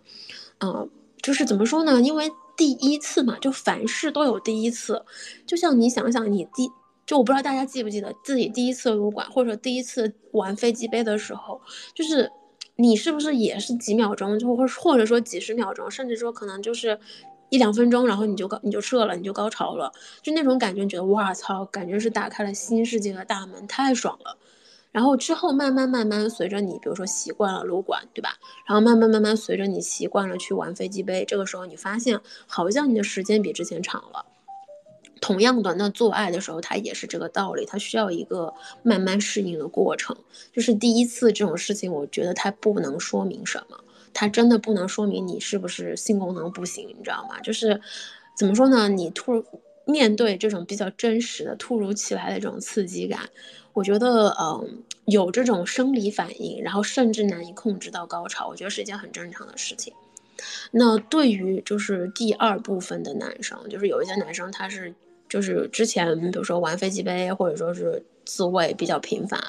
[0.60, 0.90] 嗯，
[1.22, 2.02] 就是怎么说呢？
[2.02, 5.04] 因为第一次嘛，就凡事都有第一次，
[5.46, 6.72] 就像你想想，你第。
[7.06, 11.62] 就我不知道大家记不记得自己第一次撸管或者第一次玩飞机杯的时候，
[11.94, 12.32] 就是
[12.76, 17.00] 你是不是也是几秒钟，就或或者说几十秒钟，甚至说可能就是
[17.50, 19.92] 一两分钟，然后你就高你就射了，你就高潮了，
[20.22, 24.38] 就那种感觉，觉得哇操，感觉是打开了新世界的大门，太爽了。
[24.92, 28.30] 然后之后慢慢慢慢随着你，比如说习惯了撸管，对吧？
[28.66, 34.26] 然后慢慢慢慢随着你习惯了去玩飞机杯，这个时候你发现好像你的时间比之前长了。
[35.22, 40.16] 同样的，那做爱的时候，它也是这个道理，它需要一个慢慢适应的过程。
[40.54, 43.78] 就是第一次这种事情，我觉得它不能说明什么，
[44.14, 47.40] 它真的不能说明你是不是性功能不行，你知道吗？
[47.42, 47.82] 就是
[48.38, 48.88] 怎么说呢？
[48.90, 49.44] 你突
[49.86, 53.30] 面对这种比较真实的、突如其来的这种刺激感，
[53.74, 59.94] 我觉得，嗯，有这种生理反应，然后甚至难以控制到高潮，我觉得是一件很正常的事情。
[60.72, 64.94] 那对于就是第二部分的男生，就是有一些男生他是。
[65.28, 69.42] 就是之前，比如说玩飞机杯，或者说是自慰比较频繁，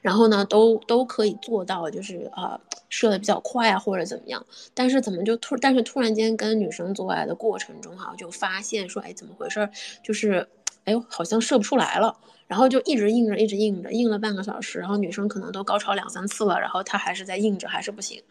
[0.00, 4.44] 然后呢，都都可以做到，就是啊，射的比较快啊，或者怎么样。
[4.72, 9.68] 但是怎么就突，但是突然间跟女生做爱的过程中哈，就发现说，哎，怎么回事？
[10.02, 10.48] 就是，
[10.84, 12.16] 哎呦，好像射不出来了。
[12.46, 14.78] 然后就一直硬着，一直硬着，硬了半个小时。
[14.78, 18.22] 然后女生可能都高潮两三次了，然后她还是在硬着，还是不行。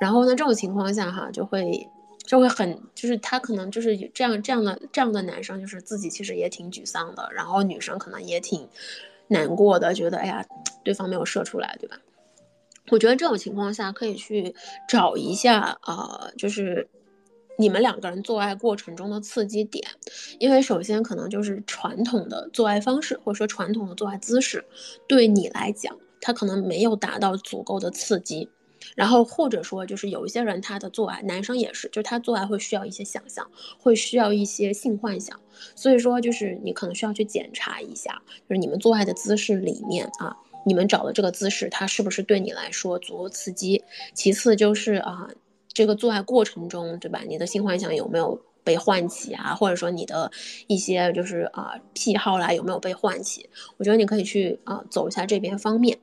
[0.00, 1.88] 然后呢，这种情况下哈，就会。
[2.26, 8.68] 就会很，就是他可能就是这样这样的这样的男生，就是自己其实也挺沮丧的，然后女生可能也挺
[9.28, 10.44] 难过的，觉得哎呀，
[10.82, 11.96] 对方没有射出来，对吧？
[12.90, 14.52] 我觉得这种情况下可以去
[14.88, 16.88] 找一下啊，就是
[17.56, 19.86] 你们两个人做爱过程中的刺激点，
[20.40, 24.64] 因为首先可能就是传统的做爱方式或者说传统的做爱姿势，
[25.06, 28.48] 对你来讲，他可能没有达到足够的刺激。
[28.94, 35.38] 然后或者说，就是有一些人他的做爱，男生也是，就是他做爱会需要一些想象，会需要一些性幻想，
[35.74, 43.82] 所以说就是你可能需要去检查一下，就是你们做爱的姿势里面啊，你们找的这个姿势，它是不是对你来说足够刺激？
[44.14, 45.28] 其次就是啊，
[45.72, 47.22] 这个做爱过程中，对吧？
[47.26, 49.54] 你的性幻想有没有被唤起啊？
[49.54, 50.30] 或者说你的
[50.66, 53.48] 一些就是啊癖好啦有没有被唤起？
[53.78, 55.98] 我觉得你可以去啊走一下这边方面，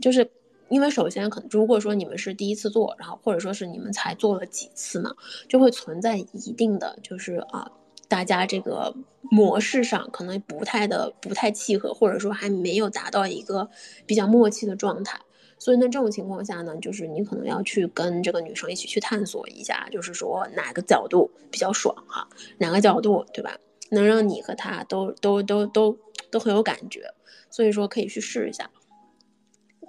[0.00, 0.30] 就是。
[0.70, 5.10] 因为首先可能如果说你们是第一次做，然后或者说是你们才做了几次嘛，
[5.48, 7.70] 就会存在一定的就是啊，
[8.08, 13.68] 大家这个模式上可能不太的不太契合，或者说还没有达到一个
[14.06, 15.20] 比较默契的状态。
[15.58, 22.26] 所以呢，这种情况下呢，就是你可能要去跟这个女生一起去探索一下，就是说哪个角度比较爽哈，
[22.58, 23.58] 哪个角度对吧，
[23.90, 25.98] 能让你和她都都都都
[26.30, 27.12] 都很有感觉。
[27.50, 28.70] 所以说可以去试一下，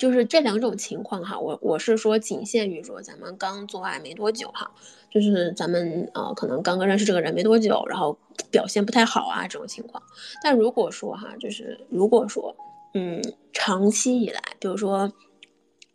[0.02, 4.72] 就是这两种情况哈，我我是说仅限于说咱们刚做爱没多久哈，
[5.12, 8.18] 就是咱们呃可能刚刚认识这个人没多久，然后
[8.50, 10.02] 表现不太好啊这种情况。
[10.44, 12.56] 但如果说哈，就是如果说
[12.96, 13.22] 嗯
[13.54, 15.14] 长期以来，比如说。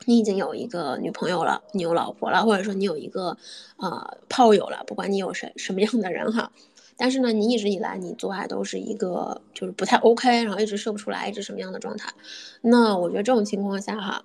[0.05, 3.37] 你已经有一个女朋友了，你有老婆了，或者说你有一个，
[3.79, 6.53] 呃，炮友了，不管你有谁什么样的人哈，
[6.97, 12.13] 但是呢，你一直以来你做爱都是一个就是不太 OK，然后一直射不出来，一直什么样的状态？
[12.61, 14.25] 那我觉得这种情况下哈，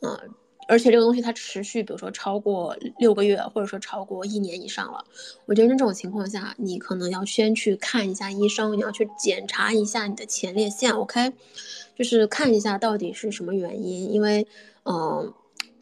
[0.00, 0.18] 嗯，
[0.68, 5.04] 而且这个东西它持续，比如说超过六个月，或者说超过一年以上了，
[5.46, 11.32] 我觉得这种情况下，你可能要先去看一下医生，你要去检查一下你的前列腺，OK，
[11.96, 14.46] 就是看一下到底是什么原因，因为。
[14.86, 15.32] 嗯，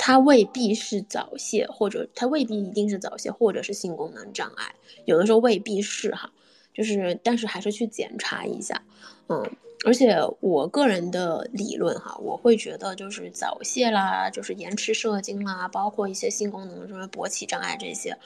[0.04, 4.74] 它未必是早泄，或者它未必一定是早泄，或者是性功能障碍，
[5.04, 6.32] 有的时候未必是哈，
[6.74, 8.82] 就是但是还是去检查一下，
[9.28, 9.48] 嗯，
[9.84, 18.18] 而且我个人的理论哈，我会觉得就是早泄啦，就是延迟射精啦，包括一些性功能什么勃起障碍这些，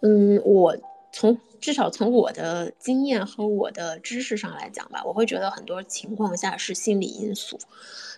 [0.00, 0.74] 嗯，我
[1.12, 7.58] 从至少从我的经验和我的知识上来讲吧，我会觉得很多情况下是心理因素。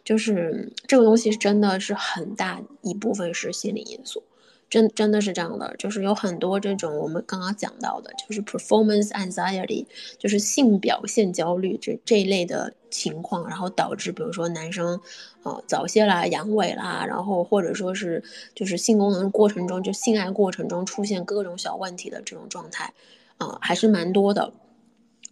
[0.02, 4.22] 就是这个东西真的是很大一部分是心理因素，
[4.70, 5.74] 真真的是这样的。
[5.76, 9.84] 就是有很多这种我们刚刚讲到的，就是 performance anxiety，
[10.18, 14.98] 就是性表现焦虑这这一类的情况，然后导致比如说男生，
[15.42, 18.22] 呃早泄啦、阳痿啦，然后或者说是
[18.54, 22.94] 就是性功能过程中就性爱过程中出现各种小问题的这种状态，
[23.38, 24.52] 啊还是蛮多的。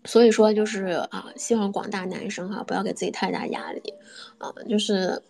[0.04, 3.94] 所以说就是啊，希望广大男生哈不要给自己太大压力，
[4.38, 5.20] 啊，就是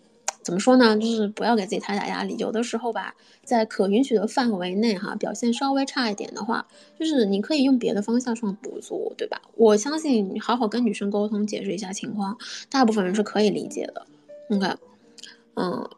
[0.41, 2.35] 怎么说呢，就是不要给自己太大压力。
[2.37, 6.65] 有的时候吧，在可允许的范围内哈，表现稍微差一点的话，
[6.99, 9.41] 就是你可以用别的方向上补足，对吧？
[9.55, 12.37] 我相信你好好跟女生沟通，解释一下情况，
[12.69, 14.05] 大部分人是可以理解的。
[14.49, 14.67] OK，
[15.55, 15.89] 嗯。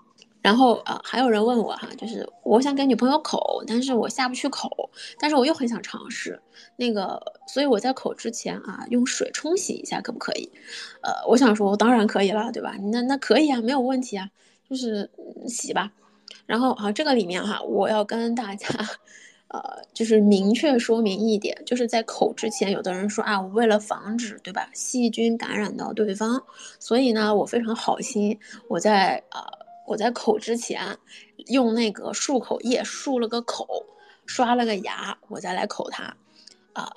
[0.41, 4.89] 然后啊，还有人问我哈，就是我想给女朋友口，但是我下不去口，
[5.19, 6.41] 但是我又很想尝试
[6.77, 10.51] 那个，所以我在口之前啊，用水冲洗一下可不可以？
[11.01, 12.75] 呃，我想说，当然可以了，对吧？
[12.91, 14.27] 那那可以啊，没有问题啊，
[14.67, 15.09] 就是
[15.47, 15.91] 洗吧。
[16.47, 18.67] 然后啊，这个里面哈，我要跟大家，
[19.49, 19.61] 呃，
[19.93, 26.43] 就是明确说明一点，就是在口之前，有的人说啊，我为了防止对吧，细菌感染到对方，
[26.79, 29.60] 所以呢，我非常好心，我在啊。
[29.91, 30.97] 我在口之前
[31.47, 33.85] 用那个漱口液漱了个口，
[34.25, 36.15] 刷了个牙，我再来口它。
[36.71, 36.87] 呃，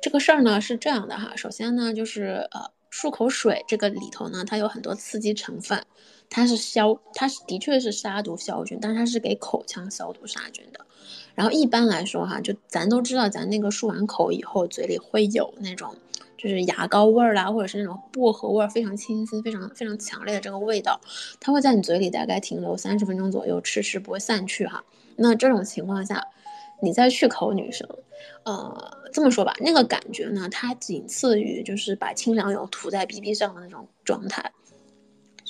[0.00, 5.84] 这个事儿呢是这样的哈，首先呢就是呃漱口水这个里头呢它有很多刺激成分，
[6.30, 10.86] 它是消，它是的确是杀毒消菌，但是它是给口腔消毒杀菌的。
[11.34, 15.96] 然后一般来说哈，就咱都知道，咱那个漱完口以后嘴里会有那种。
[16.48, 21.00] 就是牙膏味儿啦，或者是那种薄荷味儿，非常清新、非常非常强烈的这个味道，
[21.40, 24.84] 它会在你嘴里大概停留三十分钟左右，迟迟不会散去哈。
[25.16, 26.24] 那这种情况下，
[26.80, 27.88] 你再去口女生，
[28.44, 34.52] 呃，这么说吧，那个感觉呢，它仅次于就是把清凉油涂在 BB 上的那种状态，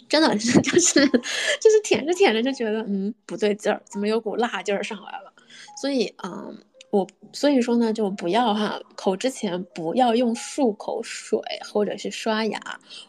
[0.09, 5.32] 真的是 就是就是舔着舔着就觉得嗯不对劲儿，怎么有股辣劲儿上来了？
[5.80, 6.57] 所以嗯。
[6.97, 11.38] 我所以说呢，就不要哈口之前不要用漱口水
[11.70, 12.59] 或者是刷牙。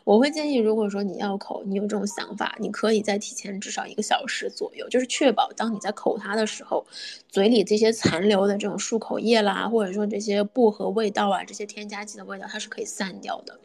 [0.04, 6.86] 我会建议，如果说你要口，你有这种想法，你可以在提前至少一个小时左右，就是确保当你在口它的时候，
[7.30, 13.58] 嘴里这些残留的这种漱口液啦，或者说这些薄荷味道啊，这些添加剂的味道，它是可以散掉的。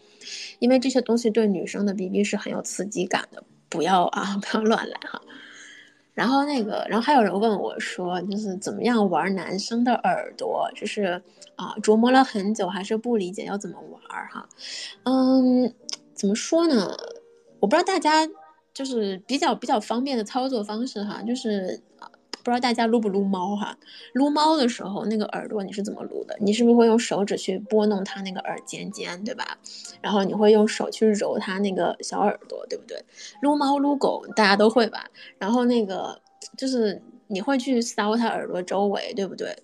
[0.60, 5.20] 因为这些东西对女生的 BB 是很有刺激感的，不要啊， 不要乱来哈。
[6.14, 11.22] 然后那个，然后还有人问我说，就是怎么样玩男生的耳朵，就是
[11.56, 14.48] 啊，琢磨了很久，还是不理解要怎么玩哈。
[15.04, 15.72] 嗯，
[16.14, 16.94] 怎么说呢？
[17.60, 18.28] 我不知道大家
[18.74, 21.80] 就是比较比较方便的操作方式哈，就是，
[22.44, 23.76] 不知道大家撸不撸猫哈？
[24.12, 26.36] 撸猫的时候，那个耳朵你是怎么撸的？
[26.40, 29.56] 你是不是会用手指去拨弄它那个耳尖尖，对吧？
[30.00, 33.04] 然后你会用手去揉它那个小耳朵，对不对？
[33.40, 35.06] 撸猫撸狗大家都会吧？
[35.38, 36.20] 然后那个
[36.56, 39.56] 就是你会去搔它耳朵周围，对不对？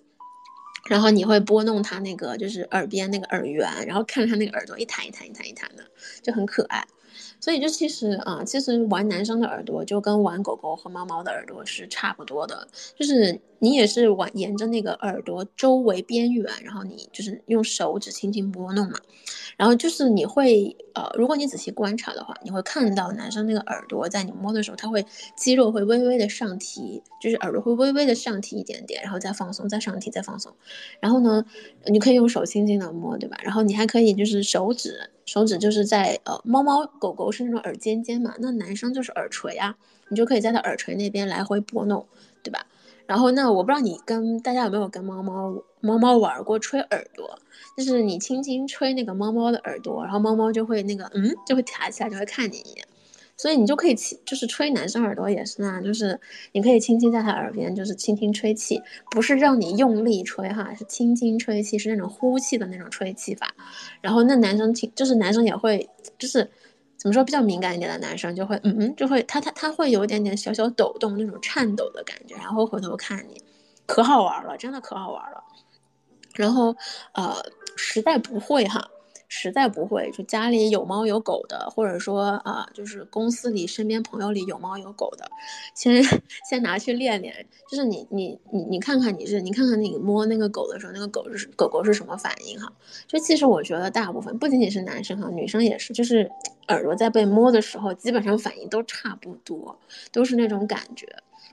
[0.89, 5.83] 然后你会拨弄它那个就是耳边那个耳缘，然后看着它那个耳朵一弹一弹一弹一弹的，
[6.21, 6.87] 就很可爱。
[7.39, 12.67] 所以就其实啊，其实玩男生的耳朵就跟玩狗狗和猫猫的耳朵是差不多的，
[12.97, 18.99] 就是你也是玩沿着那个耳朵周围边缘，然后你就是用手指轻轻拨弄嘛，
[19.57, 25.05] 然后就是你会呃，如果你仔细观察的话，你会看到男生那个耳朵在你摸的时候，他会
[25.37, 30.53] 肌肉会微微的上提，就是耳朵会微微的上提一点点，然后再放松，再上提，再放松，
[30.99, 31.45] 然后呢，
[31.85, 33.37] 你可以用手轻轻的摸，对吧？
[33.43, 35.09] 然后你还可以就是手指。
[35.29, 39.75] 手指就是在呃，猫猫狗狗是那种耳尖尖嘛，那男生就是耳垂啊，
[40.07, 42.03] 你就可以在他耳垂那边来回拨弄，
[42.41, 42.65] 对吧？
[43.05, 47.37] 然后那我不知道你跟大家有没有跟猫猫猫猫玩过吹耳朵，
[47.77, 52.87] 就是你轻轻吹那个猫猫的耳朵，然后猫猫就会那个嗯，就会抬起来，就会看你一眼。
[53.39, 56.19] 所以你就可以轻，就是吹男生耳朵也是那样，就是
[56.51, 58.81] 你可以轻轻在他耳边，就是轻轻吹气，
[59.11, 63.55] 不是让你用力吹哈，是轻轻吹气，是那种呼气的那种吹气法。
[64.01, 66.43] 然后那男生听，就是男生也会，就是
[66.97, 73.41] 怎么说比较敏感一点的男生就会，嗯嗯，就会他他他会有一点点小小抖动那种颤抖的感觉，然后回头看你，
[73.85, 75.41] 可好玩了，真的可好玩了。
[76.35, 76.75] 然后
[77.13, 77.37] 呃，
[77.77, 78.85] 实在不会哈。
[79.29, 85.29] 实在不会，就家里有猫有狗的，或者说啊，就是公司里身边朋友里有猫有狗的，
[85.75, 86.03] 先
[86.49, 87.45] 先拿去练练。
[87.69, 92.69] 就是你你你你看看你是你看看你摸那个狗的时候，那个狗是狗狗是什么反应哈？
[93.07, 96.29] 就其实我觉得大部分不仅仅是男生哈，女生也是，就是
[96.67, 99.77] 耳朵在被摸的时候，基本上反应都差不多，
[100.11, 101.07] 都是那种感觉。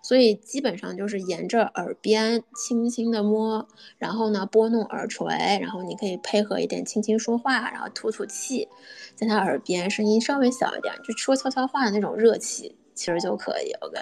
[0.06, 3.66] 所以基本上就是沿着耳边轻轻的摸，
[3.98, 8.68] 然后呢拨弄耳垂，然后你可以配合一点轻轻说话，然后吐吐气，
[9.16, 13.72] 在他耳边声音稍微小一点，就说悄悄话的那种热气，其实就可以。
[13.80, 14.00] OK，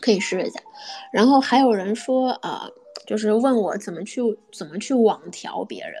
[0.00, 0.60] 可以试一下。
[1.12, 2.68] 然后还有人说啊，
[3.04, 4.20] 就是问我怎么去
[4.52, 5.94] 怎么去网调别人。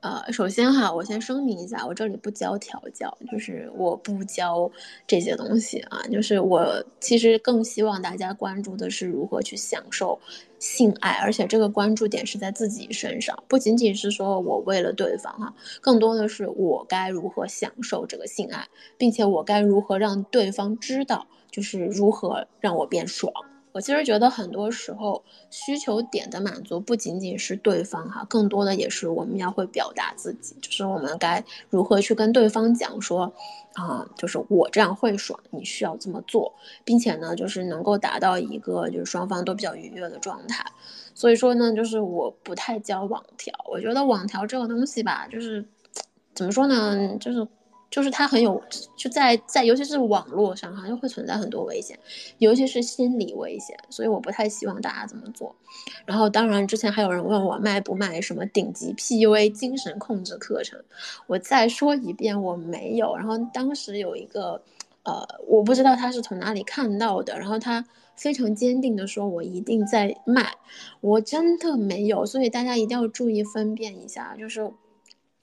[0.00, 4.70] 呃，首先哈，我先声明一下，我这里不教调教，就是我不教
[5.08, 6.00] 这些东西啊。
[6.10, 10.16] 就是我其实更希望大家关注的是如何去享受
[10.60, 23.32] 性爱，而且这个关注点是在自己身上，不仅仅是说我为了对方哈，更多的是我该如何享受这个性爱，并且我该如何让对方知道，就是如何让我变爽。
[23.78, 33.32] 我其实觉得很多时候需求点的满足不仅仅是对方哈，更多的也是我们要会表达自己，就是我们该如何去跟对方讲说，
[33.74, 36.52] 啊，就是我这样会爽，你需要这么做，
[36.84, 40.66] 并且呢，就是能够达到一个就是双方都比较愉悦的状态。
[41.14, 45.64] 所以说呢，就是我不太教网调，我觉得网调这个东西吧，就是
[46.34, 47.46] 怎么说呢，就是。
[47.90, 48.62] 就是它很有，
[48.96, 51.98] 就在在，尤其是网络上哈，就会存在很多危险，
[52.36, 55.56] 尤其是心理危险，所以我不太希望大家这么做。
[56.04, 60.78] 然后，当然之前还有人问我卖不卖什么顶级 PUA 精神控制课程，
[61.26, 63.16] 我再说一遍，我没有。
[63.16, 64.62] 然后当时有一个，
[65.04, 67.86] 呃，我不知道他是从哪里看到的，然后他
[68.16, 70.52] 非常坚定的说，我一定在卖，
[71.00, 74.70] 我真的没有，所以大家一定要注意分辨一下，就是。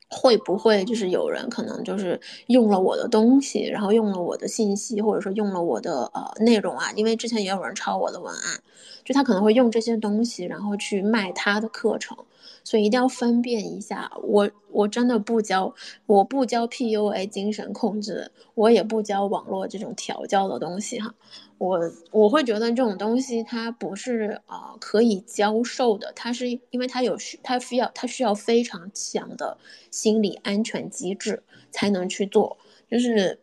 [0.10, 6.92] 会不会就是有人可能就是用了我的东西，然后用了我的信息，或者说用了我的呃内容啊？
[6.96, 8.62] 因为之前也有人抄我的文案，
[9.04, 12.18] 就他可能会用这些东西，然后去卖他的课程，
[12.64, 14.12] 所以一定要分辨一下。
[14.24, 15.74] 我我真的不教，
[16.06, 21.14] 我不教 PUA 精神控制，我也不教网络这种调教的东西哈。
[21.58, 21.80] 我
[22.12, 29.58] 我会觉得这种东西它不是啊可以教授的，它是因为它有需，它需要它需要非常强的
[29.90, 31.42] 心理安全机制
[31.72, 32.58] 才能去做。
[32.92, 33.40] 就是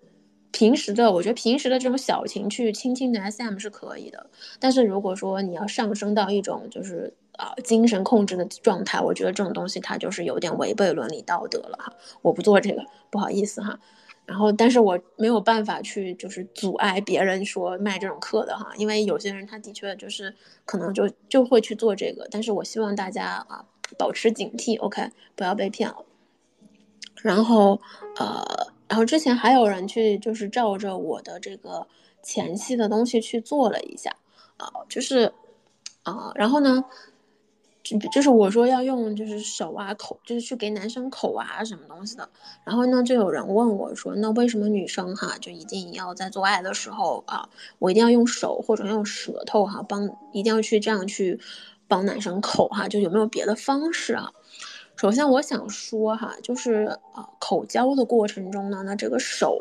[0.51, 4.29] 平时的，我觉得平时的这种小情趣、轻轻的 SM 是可以的，
[4.61, 11.93] 但是如果说你要上升到一种就是啊精神控制的状态，我觉得这种东西它就是有点违背伦理道德了哈。
[12.23, 13.79] 我不做这个，不好意思哈。
[14.25, 20.33] 然后，但是我没有办法去，就是阻碍别人说卖这种课的哈，因为有些人他的确就是
[20.65, 23.65] 可能就就会去做这个，但是我希望大家啊
[23.99, 26.05] 保持警惕，OK，不要被骗了。
[27.21, 27.81] 然后，
[28.17, 28.45] 呃，
[28.87, 31.89] 然后之前还有人去就是照着我的这个
[32.23, 34.15] 前戏的东西去做了一下，
[34.57, 35.33] 啊，就是
[36.05, 36.85] 啊，然后呢。
[37.83, 42.29] 就就是我说要用就是手啊口，就是去给男生口啊什么东西的，
[42.65, 47.49] 然后呢就有人问我说，那为什么女生哈就一定要在做爱的时候啊，
[47.81, 51.41] 我一定要用手或者用舌头哈帮，一定要去这样去
[51.89, 54.31] 帮男生口哈，就有没有别的方式啊？
[54.95, 59.59] 首先我想说哈，就是啊口交的过程中呢，那这个手，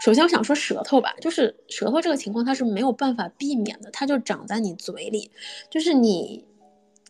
[0.00, 5.30] 首先我想说舌头吧，就是舌头这个情况它是没有办法避免的，它就长在你嘴里，
[5.70, 6.44] 就是你。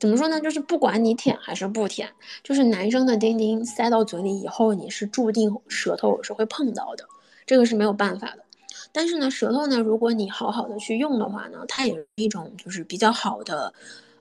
[0.05, 0.39] 怎么说呢？
[0.39, 2.07] 就是不管你舔还是不舔，
[2.43, 7.07] 就是男生的丁丁塞到嘴里以后，你是注定舌头是会碰到的，
[7.47, 8.45] 这个是没有办法的。
[8.93, 13.73] 但是呢，舌头呢，如果你好好的去用的话呢，它也是一种就是比较好的，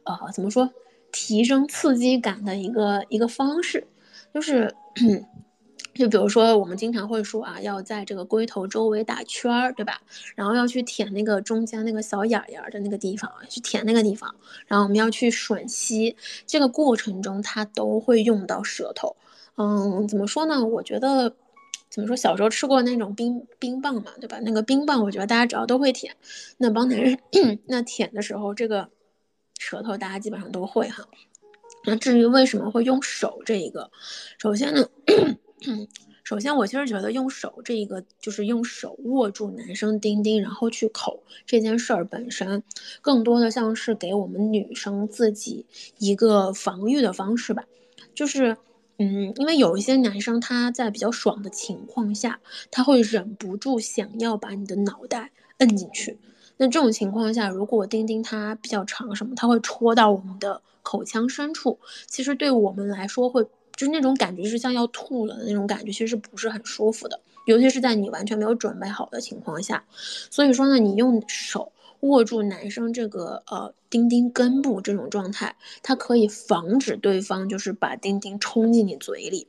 [0.05, 0.71] 呃，怎么说，
[1.11, 3.86] 提升刺激感的一个一个方式，
[4.34, 4.73] 就是。
[5.93, 10.01] 就比如说，我们经常会说啊，要在这个龟头周围打圈儿，对吧？
[10.35, 14.33] 然后要去舔那个中间那个小眼眼的那个地方，去舔那个地方。
[14.65, 16.15] 然后我们要去吮吸，
[16.47, 19.15] 这个过程中它都会用到舌头。
[19.55, 20.65] 嗯，怎么说呢？
[20.65, 21.35] 我觉得，
[21.89, 22.15] 怎么说？
[22.15, 24.39] 小时候吃过那种冰冰棒嘛，对吧？
[24.41, 26.15] 那个冰棒，我觉得大家只要都会舔。
[26.57, 27.19] 那帮男人
[27.67, 28.89] 那舔的时候，这个
[29.59, 31.07] 舌头大家基本上都会哈。
[31.85, 33.91] 那至于为什么会用手这一个，
[34.39, 34.87] 首先呢。
[35.68, 35.88] 嗯，
[36.24, 42.64] 首先我其实觉得用手这一个就是用手握住男生丁丁，然后去口这件事儿本身，
[43.01, 45.66] 更多的像是给我们女生自己
[45.97, 47.64] 一个防御的方式吧。
[48.16, 48.55] 就是，
[48.99, 52.39] 嗯，因为有一些男生他在比较爽的情况下，
[52.72, 56.18] 他会忍不住想要把你的脑袋摁进去。
[56.57, 63.45] 那这种情况下，如果丁丁它比较长什么，它会戳到我们的口腔深处，其实对我们来说会。
[63.76, 69.84] 就是那种感觉是像要吐了的那种感觉，其实不是很舒服的，尤其是在你完全没有准备好的情况下。
[70.30, 71.71] 所以说呢，你用手
[72.01, 79.47] 握住男生这个呃丁丁根部这种状态，它可以防止对方就是把丁丁冲进你嘴里，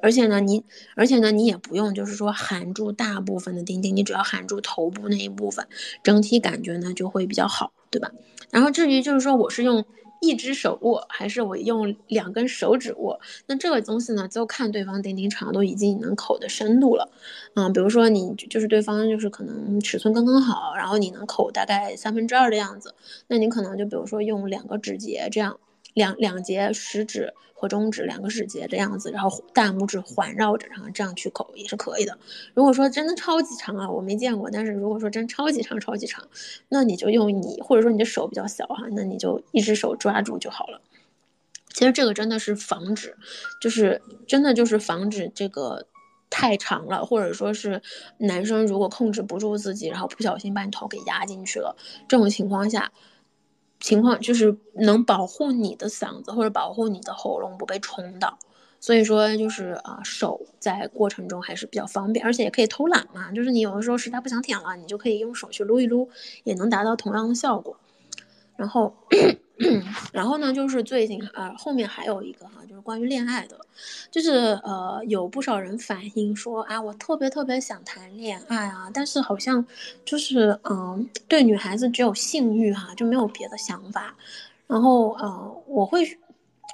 [0.00, 0.64] 而且呢你
[0.94, 5.66] 而且呢你也不用就是说含住大部分的丁丁，你只要含住头部那一部分，
[6.02, 8.12] 整体感觉呢就会比较好，对吧？
[8.50, 9.84] 然后至于就是说我是用。
[10.26, 13.20] 一只手握还是我用两根手指握？
[13.46, 17.10] 那这个东西呢，就看对方钉钉长度以及你能口的深度了。
[17.54, 22.94] 嗯，比如说你就是对方就是可能尺寸刚刚好，然后你能口大概三分之二的样子，
[23.28, 25.58] 那你可能就比如说用两个指节这样。
[25.94, 32.18] 两两节食指和中指两个指节的样子，然后大拇指环绕着，然后这样去口也是可以的。
[32.52, 36.28] 如果说真的超级长啊，我没见过，但是如果说真超级长、超级长，
[36.68, 40.80] 那你就用你，或者说你的手比较小哈，那你就一只手抓住就好了。
[41.72, 43.16] 其实这个真的是防止，
[43.60, 45.86] 就是真的就是防止这个
[46.28, 47.80] 太长了，或者说是
[48.18, 51.76] 男生如果控制不住自己，然后不小心把你头给压进去了，
[52.08, 52.92] 这种情况下。
[53.84, 58.38] 情况就是能保护你的嗓子或者保护你的喉咙不被冲到，
[58.80, 66.08] 所以说就是啊手在过程中还是比较方便，而且也可以偷懒嘛，就是你有的时候实在不想舔了，你就可以用手去撸一撸，
[66.44, 67.76] 也能达到同样的效果，
[68.56, 68.94] 然后。
[70.12, 73.56] 然后呢，就是最近啊，后面还有一个哈，就是关于恋爱的，
[74.10, 79.64] 就是呃，有不少人反映说啊，我特别特别想谈恋爱啊，但是好像
[80.04, 84.16] 就是嗯，对女孩子只有性欲哈，就没有别的想法。
[84.66, 86.18] 然后呃，我会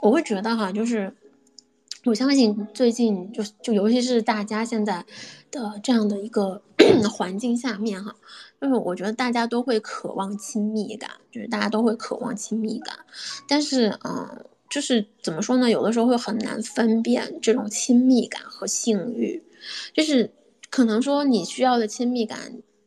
[0.00, 1.12] 我会觉得哈，就是
[2.04, 5.04] 我相信最近就就尤其是大家现在
[5.50, 6.62] 的这样的一个
[7.12, 8.16] 环境下面哈。
[8.60, 12.94] 就是我觉得大家都会渴望亲密感，就是大家都会渴望亲密感，
[13.48, 15.70] 但是，嗯，就是怎么说呢？
[15.70, 19.42] 有的时候会很难分辨这种亲密感和性欲，
[19.94, 20.30] 就是
[20.68, 22.38] 可能说你需要的亲密感，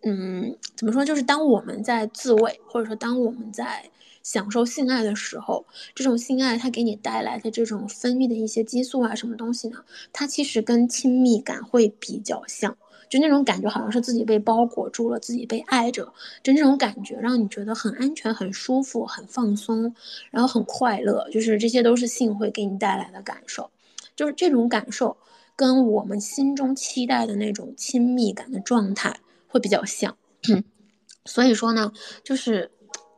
[0.03, 1.03] 嗯，怎么说？
[1.03, 3.89] 就是当我们在自慰，或者说当我们在
[4.21, 5.65] 享受性爱的时候，
[5.95, 9.83] 这种性爱它给你带来的这种分泌的一些激素啊，什么东西呢？
[10.13, 12.77] 它其实跟亲密感会比较像。
[13.13, 16.11] 就那种感觉，好像是自己被包裹住了，自己被爱着，
[16.41, 19.93] 就那种感觉，让你觉得很安全、很舒服、很放松，
[20.31, 21.29] 然后很快乐。
[21.29, 23.69] 就是这些都是性会给你带来的感受，
[24.15, 25.15] 就是这种感受
[25.55, 29.15] 跟我们心中期待的那种亲密感的状态
[29.47, 30.17] 会比较像。
[31.25, 31.93] 所以说呢，
[32.23, 32.71] 就是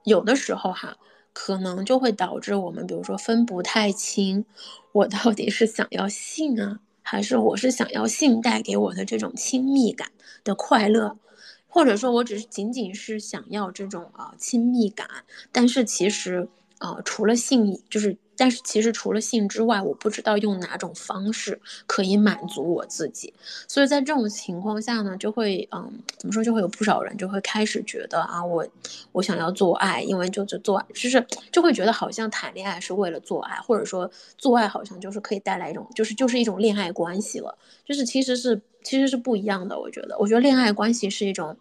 [0.04, 0.98] 有的时候哈，
[1.32, 4.44] 可能就会导致我们，比如说分不太清，
[4.92, 6.82] 我到底是想要性啊。
[7.08, 10.12] 还是我是想要性带给我的这种亲密感
[10.44, 11.20] 的快乐，
[11.68, 15.08] 或者说我只是仅仅是想要这种啊亲密感，
[15.52, 16.50] 但是其实
[16.80, 18.18] 啊除了性就是。
[18.38, 23.34] 但是其实除了性之外，我不知道用哪种方式可以满足我自己，
[23.68, 28.68] 所以在这种情况下呢，就会嗯，怎么说，就会有不少人就会开始觉得啊，我
[29.12, 41.56] 我想要做爱，因为就是做爱，就是就会觉得好像谈恋爱是为了做爱，或者说做爱好像就是可以带来一种，就是就是一种恋爱关系了，就是其实是其实是不一样的，我觉得，我觉得恋爱关系是一种。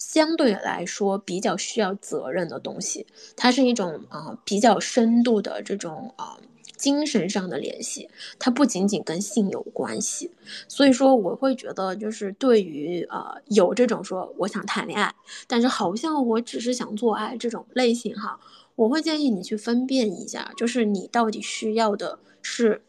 [0.00, 6.38] 相对来说比较需要责任的东西，它是一种啊比较深度的这种啊
[6.78, 10.32] 精神上的联系，它不仅仅跟性有关系。
[10.66, 15.14] 所以说，我会觉得就是对于啊有这种说我想谈恋爱，
[15.46, 18.40] 但是好像我只是想做爱这种类型哈，
[18.76, 22.82] 我会建议你去分辨一下，就是你到底需要的是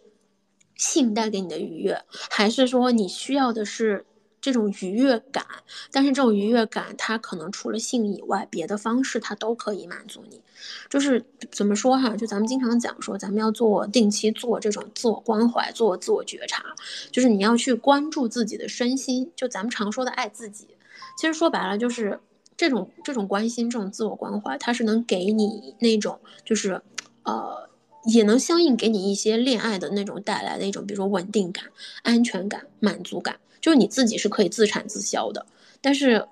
[0.78, 4.06] 性带给你的愉悦，还是说你需要的是。
[4.42, 5.46] 这种愉悦感，
[5.92, 10.42] 但是这种愉悦感，它可能除了性以外，别的方式它都可以满足你。
[10.90, 16.64] 就是怎么说哈，就咱们经常讲说，咱们要做定期做这种自我关怀，做自我觉察，
[17.12, 19.32] 就是你要去关注自己的身心。
[19.36, 20.68] 就咱们常说的爱自己，
[21.18, 22.20] 其实说白了就是
[22.58, 26.82] 这种这种关心，这种自我关怀，它是能给你那种就是，
[27.24, 27.70] 呃，
[28.06, 31.66] 也能相应给你一些恋爱的那种带来的一种，比如说稳定感、
[32.04, 33.38] 安全感、满足感。
[33.62, 35.46] 就你自己是可以自产自销的，
[35.80, 36.28] 但是，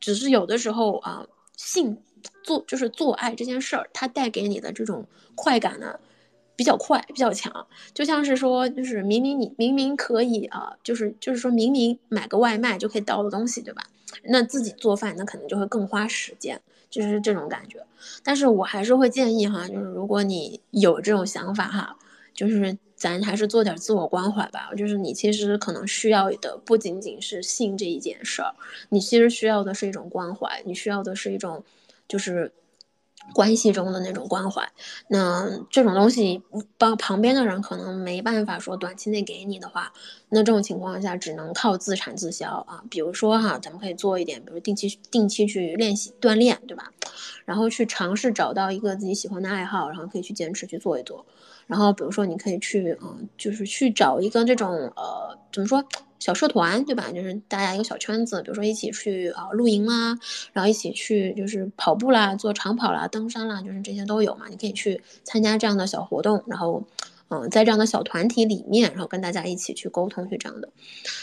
[0.00, 1.24] 只是有的时候啊，
[1.56, 1.96] 性
[2.42, 5.06] 做就是做爱这件事儿，它带给你的这种
[5.36, 5.98] 快感呢，
[6.56, 7.64] 比较快，比较强。
[7.94, 13.82] 就像是说，就是明明你明明可以啊，就是就是说明明买个外卖就可以到的东西，对吧？
[14.24, 16.60] 那自己做饭那可能就会更花时间，
[16.90, 17.80] 就是这种感觉。
[18.24, 21.96] 但是我还是会建议哈，就是如果你有这种想法哈，
[22.34, 22.76] 就是。
[23.02, 28.54] 咱还是做点自我关怀吧，就是你其实可能需要的不仅仅是性这一件事儿，
[28.90, 31.64] 你其实需要的是一种关怀，你需要的是一种，
[32.06, 32.52] 就是
[33.34, 34.70] 关系中的那种关怀。
[35.08, 36.44] 那这种东西
[36.78, 39.92] 帮旁边的人可能没办法说短期内给你的话，
[40.28, 42.84] 那这种情况下只能靠自产自销啊。
[42.88, 46.92] 比如说哈，咱们可以做一点，比如定期定期去练习锻炼，对吧？
[47.44, 51.26] 然后去尝试找到一个自己喜欢的爱好，然后可以去坚持去做一做。
[51.72, 55.82] 然后，比如说，你可以去，嗯，就是去找一个这种，呃，怎么说，
[56.18, 57.10] 小社团，对吧？
[57.10, 60.14] 就是大家一个小圈子，比如说一起去啊露营啦，
[60.52, 64.48] 然后一起去就是跑步啦，做长跑啦，登山啦，就是这些都有嘛。
[64.50, 66.84] 你可以去参加这样的小活动，然后，
[67.30, 70.68] 嗯，在这样的小团体里面，然后跟大家一起去沟通，去这样的，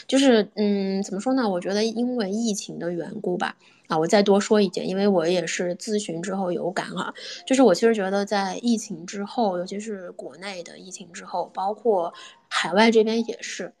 [0.08, 1.48] 就是，嗯，怎么说呢？
[1.48, 3.54] 我觉得因为疫情的缘故吧。
[3.90, 7.12] 啊，我再多说一点，因为我也是咨询之后有感哈，
[7.44, 12.14] 就是我其实觉得在疫情之后，尤其是国内的疫情之后，包括
[12.48, 13.74] 海外这边也是，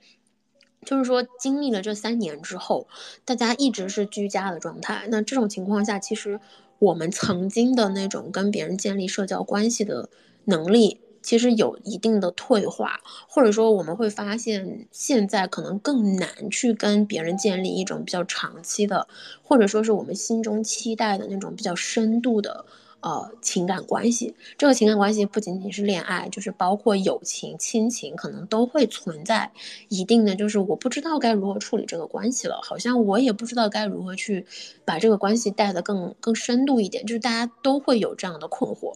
[0.84, 2.88] 就是说经历了这三年之后，
[3.24, 6.40] 大家一直是居家的状态，那这种情况下，其实
[6.80, 10.10] 我们曾经的那种跟别人建立社交关系的
[10.46, 11.00] 能力。
[11.22, 19.06] 其实有一定的退化，或者说我们会发现，现在可能更难去跟别人建立一种比较长期的，
[19.42, 22.64] 或者说是我们心中期待的那种比较深度的。
[23.02, 29.50] 呃，情感关系，这个情感关系不仅仅是恋爱，就是包括友情、亲情，可能都会存在
[29.88, 34.44] 一定的，就是我不知道该如何处理这个关系了，好像我也不知道该如何去
[34.84, 38.94] 把这个关系带得更更深度一点，就是大家都会有这样的困惑。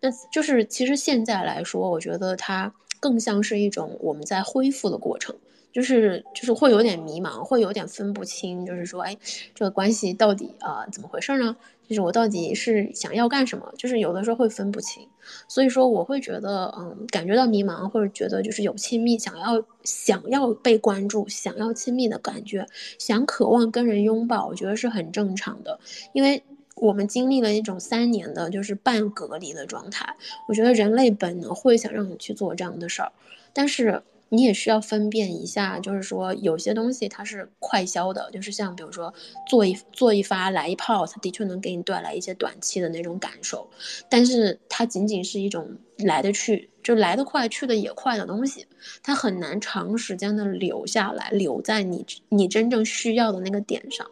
[0.00, 5.36] 那就是其实现在来说，我觉得它更像是一种我们在恢复的过程。
[5.74, 9.16] 就是就是会有点迷茫，会有点分不清，就是说，哎，
[9.56, 11.56] 这个关系到底啊怎么回事呢？
[11.88, 13.70] 就是我到底是想要干什么？
[13.76, 15.06] 就是有的时候会分不清，
[15.48, 22.64] 所以说我会觉得，嗯，感觉到迷茫，或者觉得就是有亲密，想要想要被关注，想要亲密的感觉，
[23.00, 25.80] 想渴望跟人拥抱，我觉得是很正常的，
[26.12, 26.42] 因为
[26.76, 30.14] 我们经历了一种三年的就是半隔离的状态，
[30.48, 33.10] 我觉得人类本能会想让你去做这样的事儿，
[33.52, 34.00] 但是。
[34.34, 39.14] 你也需要分辨一下，就是说有些东西它是快消的，就是像比如说
[39.48, 43.68] 做一做一发来一炮，它的确能给你带来一些短期的那种感受，
[44.08, 48.66] 但是它仅仅是一种来得去就来得快去的也快的东西，
[49.02, 54.06] 它很难长时间的留下来，留在你你真正需要的那个点上。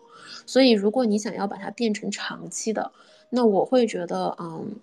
[0.47, 2.93] 所以如果你想要把它变成长期的，
[3.31, 4.77] 那我会觉得，嗯。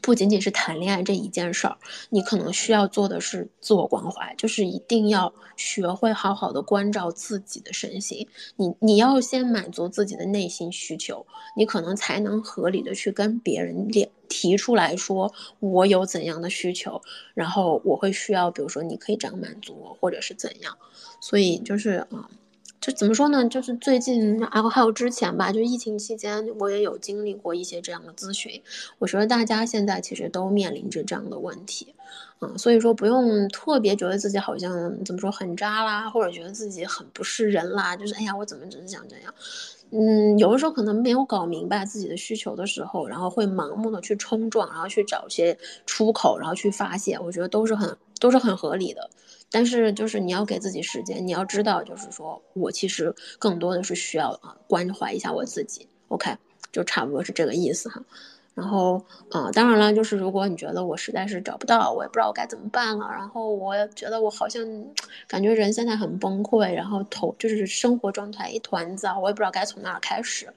[0.00, 1.76] 不仅仅是谈恋爱这一件事儿，
[2.10, 8.26] 你可能需要做的是自我关怀，就是一定要学会好好的关照自己的身心。
[8.56, 11.26] 你你要先满足自己的内心需求，
[11.56, 17.00] 你可能才能合理的去跟别人提提出来说我有怎样的需求，
[17.34, 20.76] 然后我会需要，比如说你可以这样满足我，或者是怎样。
[21.20, 22.28] 所以就是啊。
[22.80, 23.48] 就怎么说呢？
[23.48, 28.60] 就是最近，然后还有之前吧，就疫情期间，我也有经历过一些这样的咨询。
[28.98, 31.94] 我觉得大家现在其实都面临着这样的问题，
[32.40, 39.34] 嗯，所以说不用特别觉得自己好像怎么说很渣啦，或者觉得自己很不是人啦，就是哎呀，我怎么只是想这样？
[39.90, 49.08] 嗯，有的时候可能没有搞明白自己的需求的时候，然后会盲目的去冲撞，然后去找一些出口，然后去发泄，我觉得都是很都是很合理的。
[49.50, 56.36] 但是就是你要给自己时间，你要知道，就是说我其实更多的是需要啊关怀一下我自己，OK，
[56.70, 58.02] 就差不多是这个意思哈。
[58.58, 59.00] 然后
[59.30, 64.62] 啊，当然了，就是如果你觉得我实在是找不到，我也不知道我该怎么办了，然后我觉得我好像
[65.26, 70.52] 感觉人现在很崩溃，然后头就是生活状态一团糟，我也不知道该从哪儿开始，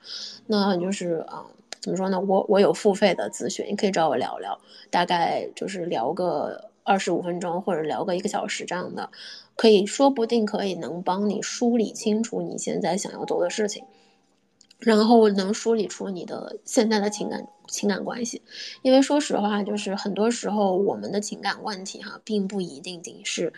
[0.48, 1.46] 那就是啊。
[1.80, 2.20] 怎么说呢？
[2.20, 4.56] 我我有付费的咨询，你可以找我聊聊，
[4.92, 9.10] 大概就是聊个二十五分钟或者聊个一个小时这样的，
[9.56, 13.84] 可以说不定可以能帮你梳理清楚你现在想要做的事情。
[14.82, 18.42] 然后能梳理出你的现在的情感情感关系，
[18.82, 23.54] 因为说实话，就是很多时候我们的情感问题哈，并不一定仅是。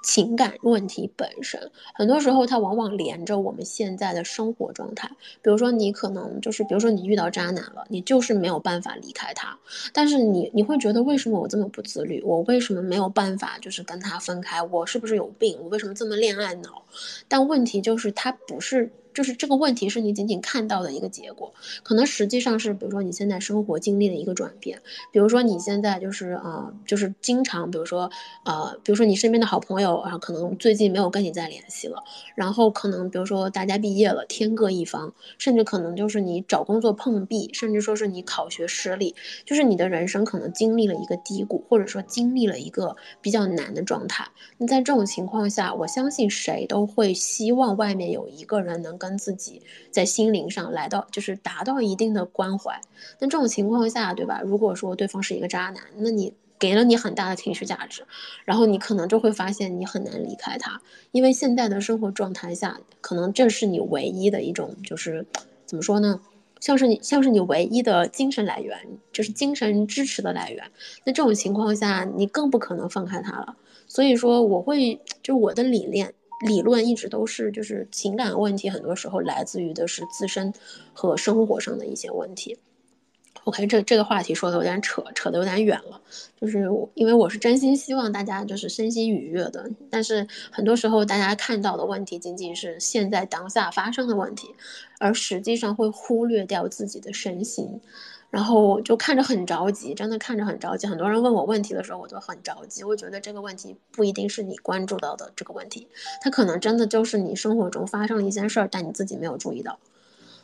[0.00, 5.10] 情感问题本身，很多时候它往往连着我们现在的生活状态。
[5.42, 9.58] 比如说，你可能就是，比如说你遇到渣男了，你就是没有办法离开他。
[9.92, 12.22] 但是你你会觉得，为什么我这么不自律？
[12.22, 14.62] 我为什么没有办法就是跟他分开？
[14.62, 15.58] 我是不是有病？
[15.60, 16.84] 我为什么这么恋爱脑？
[17.26, 18.92] 但问题就是，他不是。
[19.18, 21.52] 就是这个问题是你仅仅看到的一个结果，
[21.82, 28.08] 可能实际上是，比如说你现在生活经历了一个转变，比如说你现在就是呃，就是经常，比如说
[28.44, 32.00] 呃，比如说你身边的好朋友啊，可能最近没有跟你再联系了，
[32.36, 39.12] 然后可能比如说大家毕业了，天各一方，甚至可能就是你找工作碰壁，甚至说是你考学失利，
[39.44, 44.24] 就是你的人生可能经历了一个低谷，或者说经历了一个比较难的状态。
[44.58, 49.07] 那在这种情况下，我相信谁都会希望外面有一个人能跟。
[49.08, 52.78] 跟自己在心灵上来到，就是达到一定的关怀。
[53.18, 54.42] 那这种情况下，对吧？
[54.44, 58.04] 如果说对方是一个渣男，那你给了你很大的情绪价值，
[58.44, 60.82] 然后你可能就会发现你很难离开他，
[61.12, 65.24] 因为现在的生活状态下，可能这是你唯一的一种，就是
[65.64, 66.20] 怎么说呢？
[66.60, 68.76] 像是你，像是你唯一的精神来源，
[69.12, 70.70] 就是精神支持的来源。
[71.04, 73.56] 那这种情况下，你更不可能放开他了。
[73.86, 76.12] 所以说，我会就我的理念。
[76.46, 80.52] 理论一直都是，就是情感问题，很多时候来自于的是自身
[80.92, 82.56] 和生活上的一些问题。
[83.44, 86.00] OK，这这个话题说的有点扯，扯的有点远了。
[86.38, 94.48] 就是因为我是真心希望大家就是身心愉悦的，但是很多时候大家看到的问题仅仅是现在当下发生的问题，
[94.98, 97.80] 而实际上会忽略掉自己的身心。
[98.30, 100.86] 然后就看着很着急，真的看着很着急。
[100.86, 102.84] 很多人问我问题的时候，我都很着急。
[102.84, 105.88] 我觉得这个问题不一定是你关注到的这个问题，
[106.20, 109.78] 它可能真的就是你生活中发生了一件事儿，但你自己没有注意到。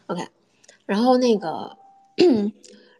[0.06, 0.26] OK，
[0.86, 1.76] 然后那个，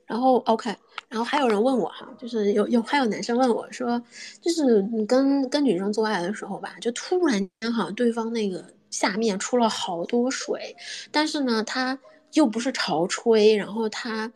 [0.05, 0.77] 然后 OK，
[1.09, 4.03] 然后还有人问我哈，就是有有还有男生问我说，
[4.43, 10.77] 就是你跟跟女生做爱的时候吧，就突然间哈，对方那个下面出了好多水，
[11.11, 11.99] 但是呢，他
[12.35, 14.31] 又不是潮吹，然后他。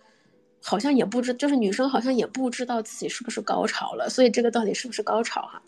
[0.60, 5.62] 好像也不知，就是女生好像也不知道自己是不是高潮了，所以这个到底是不是高潮哈？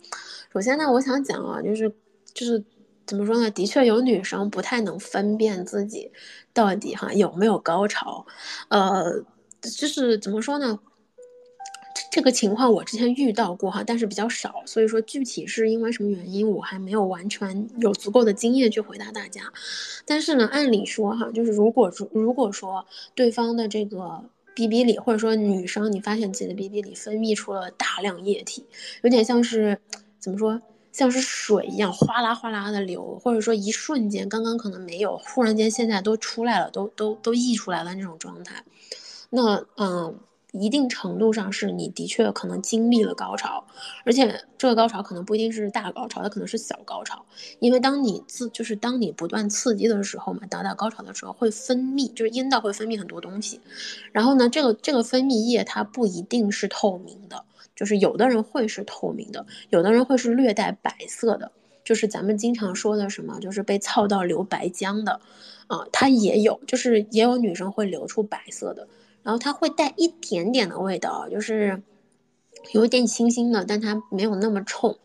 [0.52, 1.88] 首先呢，我想讲啊，就是
[2.34, 2.62] 就是
[3.06, 3.50] 怎么说呢？
[3.50, 6.10] 的确有女生不太能分辨自己
[6.52, 8.26] 到底哈有没有高潮，
[8.68, 9.24] 呃，
[9.62, 10.78] 就是怎么说呢？
[12.10, 19.42] 这个情况我之前遇到过哈，但是比较少，所以说具体是因为什么原因，我还没有完全有足够的经验去回答大家。
[20.04, 22.84] 但是呢，按理说哈，就是如果说如果说
[23.14, 24.24] 对方的这个。
[24.54, 28.66] 鼻鼻里，或者说女生，你发现自己的鼻鼻里分泌出了大量液体，
[29.02, 29.78] 有点像是
[30.18, 30.60] 怎么说，
[30.92, 38.64] 像是水一样哗啦哗啦的流，或者说一瞬间，刚刚可能没有，忽然间现在都出来了，都都都溢出来了那种状态。
[39.30, 40.18] 那嗯。
[40.52, 43.64] 一定程度上是你的确可能经历了高潮，
[44.04, 47.24] 而且这个高潮可能不一定是大高潮，它可能是小高潮。
[47.60, 53.60] 因为当你自就是当你不断刺激的时候嘛，达到高潮的时候会分泌，就是阴道会分泌很多东西。
[54.12, 57.44] 然后呢，这个这个分泌液它不一定是透明的，
[57.76, 61.52] 就是有的人会是透明的，有的人会是略带白色的，
[61.84, 65.20] 就是咱们经常说的什么，就是被操到流白浆的，
[65.68, 68.88] 啊，它也有，就是也有女生会流出白色的。
[69.22, 71.82] 然后它会带一点点的味道，就是
[72.72, 74.98] 有一点清新的，但它没有那么冲，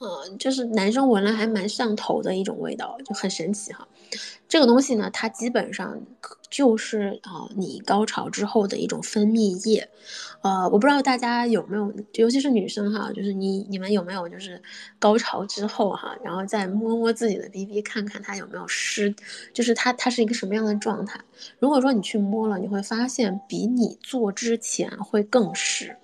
[0.00, 3.86] 嗯，就是男生闻了还蛮上头的一种味道，就很神奇哈。
[4.48, 6.00] 这个东西呢，它基本上
[6.50, 9.86] 就是啊，你高潮之后的一种分泌液，
[10.40, 14.62] 呃，我不知道大家有没有，尤其是女生哈，就是你你们有没有就是
[14.98, 19.14] 高潮之后哈，然后再摸摸自己的 B B，看看它有没有湿，
[19.52, 21.20] 就是它它是一个什么样的状态。
[21.58, 25.94] 如果说你去摸了，你会发现比你做之前会更湿，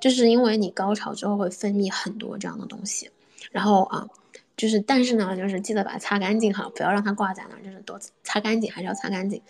[0.00, 3.08] 就是因为你高潮之后会分泌很多这样的东西，
[3.52, 4.08] 然后啊。
[4.62, 9.42] 就是，但是呢，就是记得把它擦干净哈，不要让它挂在那儿，就是多擦干净，还是要擦干净。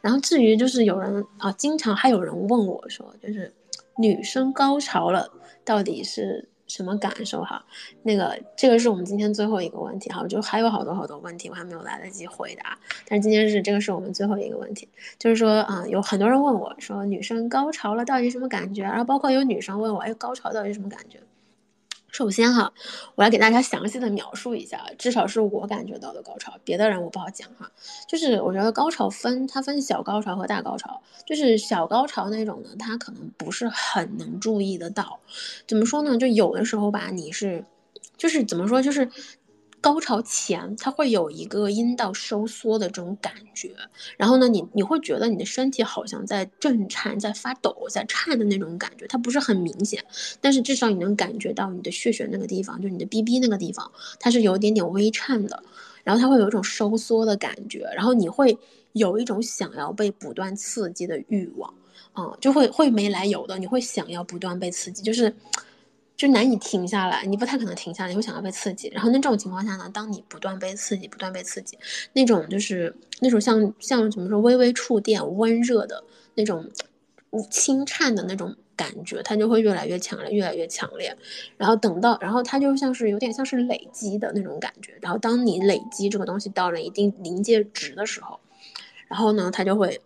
[0.00, 3.54] 然后至于就是有人啊，经常还有人问我说，就是
[3.96, 5.30] 女生高潮了
[5.64, 7.64] 到底是什么感受哈？
[8.02, 18.82] 那个这个是我们今天最后一个问题哈，就还有好多好多问题我还没有来得及回答，但是今天是这个是我们最后一个问题，就是说啊，有很多人问我说女生高潮了到底什么感觉？
[18.82, 21.20] 然后包括有女生问我，哎，高潮到底什么感觉？
[22.16, 22.72] 首先哈，
[23.14, 27.70] 我来给大家详细的描述一下，至少是我感觉到的高潮，别的人我不好讲哈。
[28.08, 35.20] 就是我觉得高潮分它分小高潮和大高潮，就是小高潮那种呢，它可能不是很能注意得到。
[35.66, 36.16] 怎么说呢？
[36.16, 37.62] 就有的时候吧，你是，
[38.16, 39.10] 就是怎么说，就是。
[39.86, 43.70] 高潮前，它会有一个阴道收缩的这种感觉，
[44.16, 50.04] 然后呢，你你会觉得你的身体好像在震颤、在发抖、在颤的那种感觉，它不是很明显，
[50.40, 55.62] 但是至少你能感觉到你的血血那个地方，就是你的 B B 那个地方，它是有一点点微颤的，
[56.02, 58.58] 然后它会有一种收缩的感觉，然后你会
[58.90, 61.72] 有一种想要被不断刺激的欲望，
[62.12, 65.32] 啊，就会会没来由的，你会想要不断被刺激，就是。
[66.16, 68.88] 就难以停下来，你不太可能停下来，你会想要被刺激。
[68.88, 71.78] 然后那这种情况下呢，当你不断被刺激，不断被刺激，
[72.14, 76.02] 那种就是那种像像怎么说，微微触电、温热的
[76.34, 76.70] 那种
[77.50, 81.14] 轻颤的那种感觉，它就会越来越强烈，越来越强烈。
[81.58, 84.96] 然后等到，然后它就像是有点像是累积的那种感觉。
[85.02, 88.40] 然后当你累积这个东西到了一定临界值的时候，
[89.08, 90.00] 然后呢，它就会。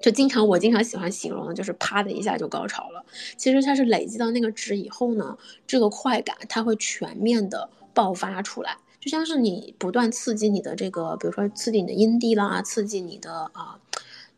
[0.00, 3.04] 就经常我经常喜欢形容的就是啪的一下就高潮了。
[3.36, 5.36] 其实它是累积到那个值以后呢，
[5.66, 13.78] 这个快感它会全面的爆发出来，就像是你不断刺激你的这个，比如说刺激你的阴蒂啦，刺激你的啊。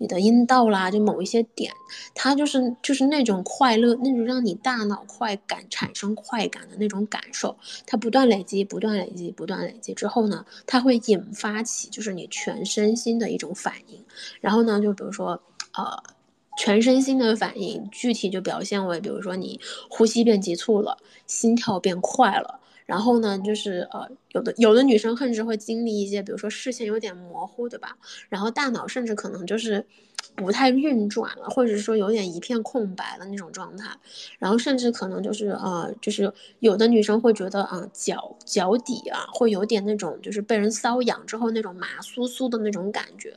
[0.03, 1.71] 你的阴道啦，就某一些点，
[2.15, 7.55] 它就是就是那种快乐，那种让你大脑快感产生快感的那种感受，
[7.85, 14.03] 它不断累积，不断累积，不断累积之后呢，它会引发起就是你全身心的一种反应。
[14.41, 15.39] 然后呢，就比如说，
[15.73, 16.03] 呃，
[16.57, 22.60] 全身心的反应，具体就表现为，比如说你呼吸变急促了，心跳变快了。
[22.91, 27.97] 然后呢，就是呃，有的有的女生甚至会经历一些，比如说视线有点模糊，对吧？
[28.29, 29.87] 然后大脑甚至可能就是
[30.35, 33.97] 不太运转了，或者说有点一片空白的那种状态。
[34.41, 43.33] 然后甚至可能就是呃，就是有的女生会觉得啊，脚脚底啊会有点那种就是被人搔痒之后那种麻酥酥的那种感觉。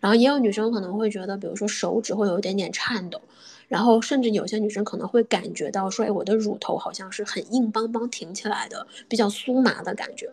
[0.00, 3.22] 然后也有女生可能会觉得，比如说手指会有一点点颤抖。
[3.68, 10.32] 然后甚至有些女生可能会感觉到说，哎，我的乳头好像是很硬邦邦挺起来的，比较酥麻的感觉。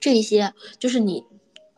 [0.00, 1.24] 这些就是你，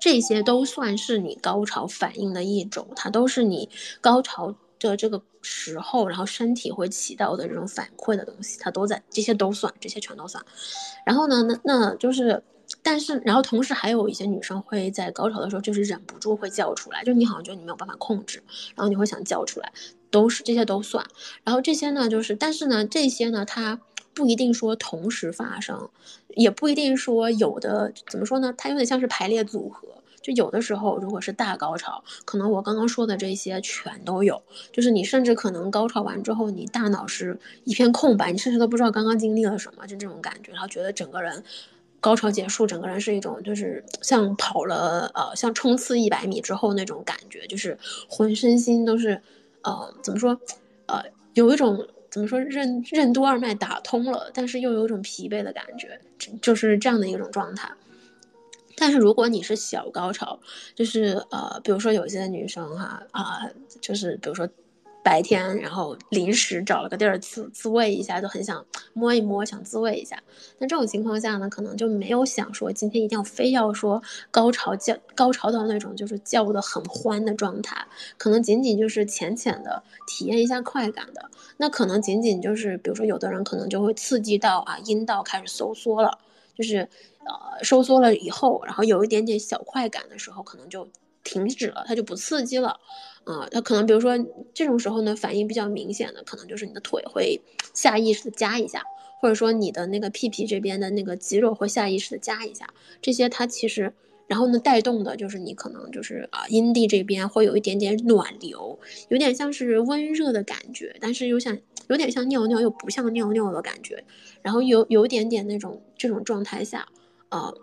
[0.00, 3.68] 这些都算是你高潮反应的一种，它都是你
[4.00, 10.44] 高潮的这个时候，然后身体会起到的这种反馈的东西，它都在，这些都算，这些全都算。
[11.04, 12.42] 然后呢，那那就是。
[12.82, 18.42] 但是，然后同时还有一些女生会在高潮的时候，就是忍不住会叫出来，就你好像觉得你没有办法控制，
[18.76, 19.72] 然后你会想叫出来，
[20.10, 21.06] 都是这些都算。
[21.44, 23.80] 然后这些呢，就是但是呢，这些呢，它
[24.14, 25.88] 不一定说同时发生，
[26.34, 28.54] 也不一定说有的怎么说呢？
[28.56, 29.86] 它有点像是排列组合，
[30.20, 34.42] 就有的时候如果是大高潮，可能我刚刚说的这些全都有，
[34.72, 41.44] 就是你甚至可能高潮完之后，你大脑是一片空白，你甚至都不知道刚刚经历了什么，就这种感觉，然后觉得整个人。
[42.00, 47.76] 高潮结束，整个人是一种就是像跑了呃，像冲刺一百米之后那种感觉，就是
[48.08, 49.20] 浑身心都是，
[49.62, 50.40] 呃，怎么说，
[50.86, 51.02] 呃，
[51.34, 56.00] 有一种怎么说任任督二脉打通了，但是又有一种疲惫的感觉，
[56.40, 57.70] 就是这样的一种状态。
[58.76, 60.38] 但是如果你是小高潮，
[60.74, 63.50] 就是呃，比如说有些女生哈啊，
[63.80, 64.48] 就是比如说。
[65.08, 70.22] 白天，然后临时找了个地儿自自慰一下，就很想摸一摸，想自慰一下。
[70.58, 77.86] 那这种情况下呢，可能就没有想说今天一定要非要说高潮叫高潮到那种就是叫的很欢的状态，
[78.18, 81.30] 可能仅仅就是浅浅的体验一下快感的。
[81.56, 86.18] 那可能仅仅就是，比如说有的人可能就会刺激到啊阴道开始收缩了，
[86.54, 86.86] 就是
[87.24, 90.86] 呃收缩了以后，然后有一点点小快感的时候，可能就。
[91.24, 92.78] 停止了，它就不刺激了，
[93.24, 94.18] 啊，它可能比如说
[94.54, 97.40] 这种时候呢，反应比较明显的，可能就是你的腿会
[97.74, 98.82] 下意识的夹一下，
[99.20, 102.68] 或者说你的那个屁屁这边的那个肌肉会下意识的夹一下，
[103.02, 103.92] 这些它其实，
[104.26, 111.58] 然后呢带动的就是你可能就是啊阴蒂这边会有一点点暖流，有点像是温热的感觉，但是又像
[111.88, 114.02] 有点像尿尿又不像尿尿的感觉，
[114.40, 116.88] 然后有有点点那种这种状态下，
[117.28, 117.54] 呃。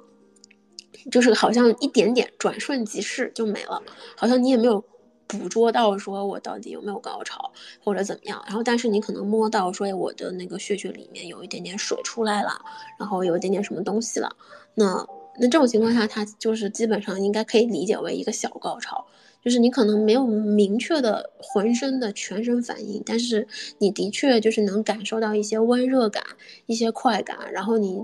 [1.11, 3.81] 就是好像一点点转瞬即逝就没了，
[4.17, 4.83] 好像你也没有
[5.27, 7.51] 捕捉到说我到底有没有高潮
[7.83, 12.59] 或者怎么样，然后但是你可能摸到说我的那个血血里面有一点点水出来了，
[12.99, 14.35] 然后有一点点什么东西了，
[14.73, 15.05] 那
[15.39, 19.05] 那这种情况下，它就是基本上应该可以理解为一个小高潮，
[19.43, 23.47] 就是你可能没有明确的浑身的全身反应，但是
[23.77, 26.23] 你的确就是能感受到一些温热感、
[26.65, 28.03] 一些快感，然后你。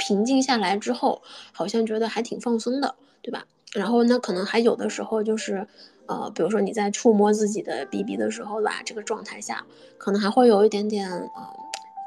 [0.00, 1.20] 平静下来之后，
[1.52, 3.44] 好像觉得还挺放松的，对吧？
[3.74, 5.64] 然后那可能还有的时候就是，
[6.06, 9.64] 呃，比如说你在触摸自己的 BB 的时候吧，这个状态下
[9.98, 11.30] 可能还会有一点点，呃，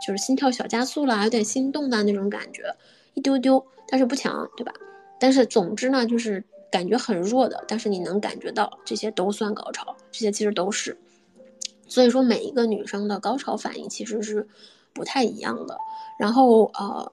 [0.05, 2.75] 就是心跳小加速啦，有点心动的那种感觉，
[3.13, 4.73] 一丢丢，但是不强，对吧？
[5.19, 10.97] 但是总之呢，就是感觉很弱的，但是你能感觉到这些都算高潮，这些其实都是。
[11.87, 14.47] 所以说每一个女生的高潮反应其实是
[14.93, 15.77] 不太一样的。
[16.17, 17.11] 然后呃，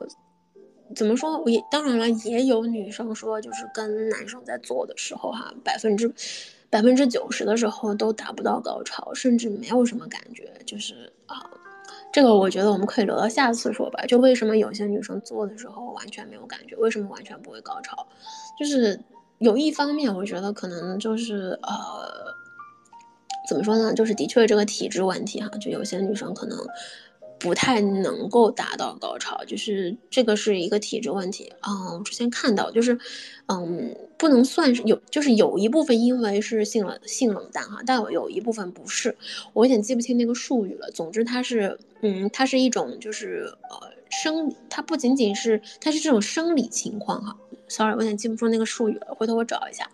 [0.95, 1.39] 怎么说？
[1.39, 6.13] 我也当然了，也有女生说，就是跟男生在做的时候哈，百分之
[6.69, 11.49] 百分之九十的时候都达不到高潮，甚至没有什么感觉，就是啊。
[12.13, 14.05] 这个我觉得我们可以留到下次说吧。
[14.07, 18.05] 就为什么有些女生做的时候完全没有感觉，为什么完全不会高潮？
[18.59, 18.99] 就是
[19.39, 22.35] 有一方面，我觉得可能就是呃，
[23.49, 23.95] 怎么说呢？
[23.95, 26.59] 就是的确这个体质问题哈，就有些女生可能。
[27.41, 31.95] 不太能够达到高潮，就是这个是一个体质问题啊。
[31.95, 32.97] 我之前看到，就是，
[33.47, 39.17] 嗯，不能算是有，就是有一部分因为是性冷性冷淡哈，但有一部分不是，
[39.55, 40.91] 我有点记不清那个术语了。
[40.93, 47.37] 总之，它是，嗯，它是一种就是呃生，它不仅仅是它是这种生理情况哈。
[47.71, 49.89] Sorry，我有点记不住那个术语了，回头我找一下。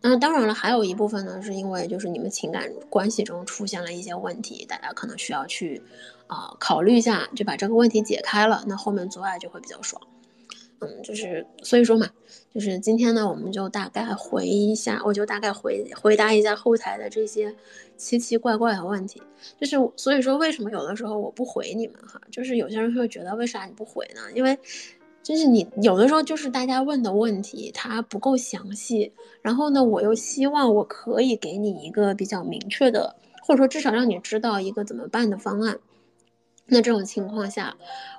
[0.00, 5.82] 那当然了，还有一部分呢，是因为就是你们情感关系中出现了一些问题，大家可能需要去。
[6.26, 10.00] 啊，考虑一下就把这个问题解开了，那后面做爱就会比较爽。
[10.80, 12.08] 嗯，就是所以说嘛，
[12.52, 17.54] 就是今天呢，我们就大概回一下，我就大概回回答一下后台的这些
[17.98, 19.22] 奇奇怪怪的问题。
[19.60, 22.18] 就是所以说，为什么有的时候我不回你们哈？
[22.30, 24.22] 就是有些人会觉得为啥你不回呢？
[24.34, 24.58] 因为
[25.24, 35.78] 就是你有的时候就是大家问的问题它不够详细，然后呢，我又希望我可以给你一个比较明确的，或者说至少让你知道一个怎么办的方案。
[36.66, 37.74] 那这种情况下，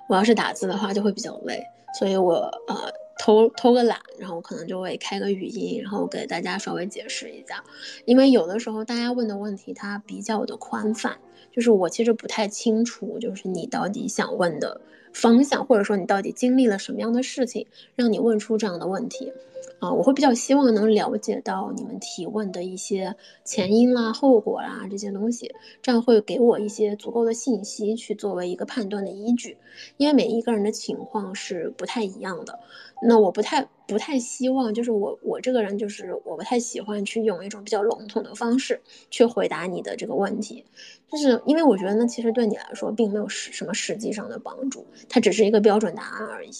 [0.09, 1.63] 我要是打字的话就会比较累，
[1.99, 2.33] 所以我
[2.67, 2.75] 呃
[3.19, 7.63] 偷偷个懒，然后可能就会开个语音，然后给大家稍微解释一下。
[8.05, 11.19] 因为有的时候大家问的问题它比较的宽泛，
[11.51, 14.81] 就是我其实不太清楚，就是你到底想问的
[15.15, 19.31] 方向，或者说你到底经历了什么样的事情，让你问出这样的问题。
[19.79, 29.57] 啊，我会比较希望能了解到你们提问的一些前因啦、后果啦这些东西，这样会给我一些足够的信息去作为一个判断的依据。
[29.97, 32.57] 因为每一个人的情况是不太一样的，
[33.01, 40.63] 那我不太不太希望，就是我我这个人就是我不太喜欢去用一种比较笼统的方式去回答你的这个问题，
[41.11, 46.51] 就是因为我觉得呢，其实对你来说并没有实什么实际上的帮助，它只是一个标准答案而已，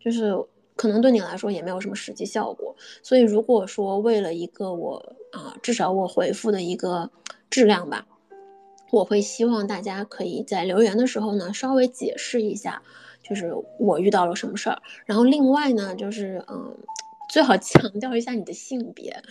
[0.00, 0.36] 就是。
[0.76, 7.10] 可能对你来说也没有什么实际效果，所以如果说为了一个我啊，至少我回复的一个
[7.48, 8.06] 质量吧，
[8.90, 12.82] 我会希望大家可以在留言的时候呢，稍微解释一下，
[13.22, 14.82] 就是我遇到了什么事儿。
[15.06, 16.76] 然后另外呢，就是嗯，
[17.28, 19.22] 最好强调一下你的性别，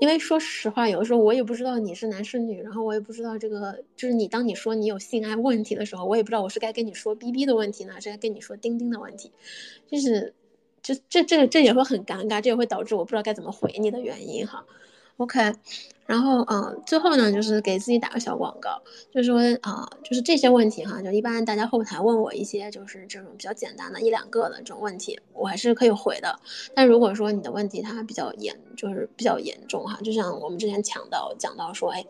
[0.00, 9.32] 因为说实话，有的时候我也不知道你是男是女，然后我也不知道这个就是你当你说你有性爱问题的时候，我也不知道我是该跟你说 B B 的问题呢，还是该跟你说钉钉的问题，
[9.88, 10.34] 就是。
[10.84, 14.64] 就这这这也会很尴尬，这也会导致我不知道该怎么回你的原因哈。
[15.16, 15.54] OK，
[16.06, 18.82] 然后嗯，最后呢，就是给自己打个小广告，
[19.12, 26.36] 就是说啊，就是这些问题哈，就一般大家后台问我一些就是这种比较简单的一两个的这种问题，我还是可以回的。
[26.74, 32.04] 但如果说你的问题它比较严，就是比较严重哈，就像我们之前讲到讲到说，哎，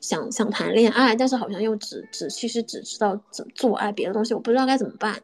[0.00, 5.22] 想想谈恋爱，但是好像又只只其实只知道怎么做爱，别的东西我不知道该怎么办。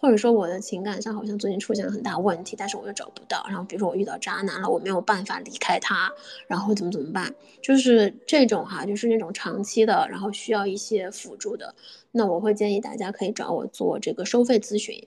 [0.00, 3.44] 或者说我的情感上好像最近出现了很大问题，但是我又找不到。
[3.48, 6.10] 然后比如说我遇到渣男了，我没有办法离开他，
[6.46, 7.34] 然后怎么怎么办？
[7.60, 11.74] 就是这种哈，就是那种长期的，然后需要一些辅助的。
[12.12, 15.06] 那我会建议大家可以找我做这个收费咨询。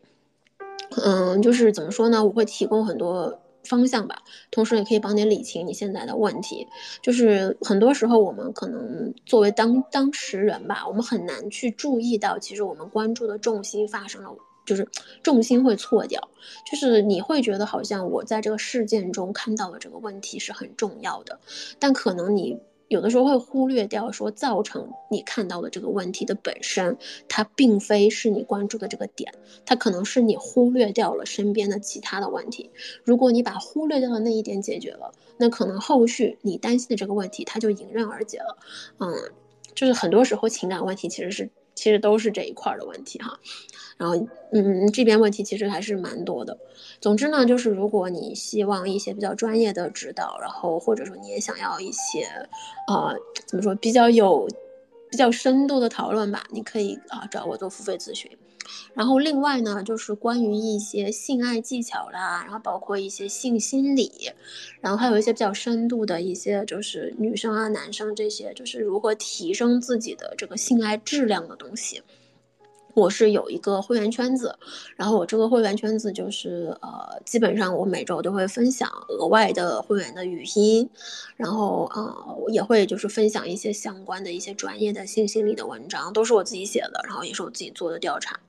[1.03, 2.23] 嗯，就是怎么说呢？
[2.23, 4.21] 我会提供很多方向吧，
[4.51, 6.67] 同时也可以帮你理清你现在的问题。
[7.01, 14.35] 就是很多时候我们可能作为当当事人吧，我们很难去注意到，其实我们关注的重心发生了。
[14.71, 14.87] 就是
[15.21, 16.29] 重心会错掉，
[16.71, 21.41] 就是你会觉得好像我在这个事件中看到的这个问题是很重要的，
[21.77, 22.57] 但可能你
[22.87, 26.97] 有的时候会忽略掉说造成你看到的这个问题的本身，
[27.27, 29.33] 它并非是你关注的这个点，
[29.65, 32.69] 它可能是你忽略掉了身边的其他的问题。
[33.03, 38.57] 如果你把忽略掉的那一点解决了，那可能后续你担心的这个问题它就迎刃而解了。
[38.99, 39.33] 嗯，
[39.75, 41.49] 就是很多时候情感问题其实是。
[41.81, 43.39] 其实都是这一块的问题哈，
[43.97, 44.15] 然后
[44.51, 46.55] 嗯，这边问题其实还是蛮多的。
[46.99, 52.27] 总之呢，就是如果你希望一些比较专业的指导，然后或者说你也想要一些，
[52.87, 53.17] 呃，
[53.47, 54.47] 怎么说比较有
[55.09, 58.29] 比较深度的讨论吧，你可以啊找我做付费咨询。
[58.93, 64.31] 然后另外呢，就是关于一些性爱技巧啦，然后包括一些性心理，
[64.79, 72.01] 然后还有一些比较深度的一些，就是女生啊、男生这些，就是如何提升自己的这个性爱质量的东西。
[72.93, 74.57] 我是有一个会员圈子，
[74.95, 80.89] 然后我这个会员圈子就是呃，基本上我每周都会分享额外的会员的语音，
[81.35, 88.39] 然后呃，也会就是分享一些相关的一些专业的性心理的文章，都是我自己写的，然后也是我自己做的调查，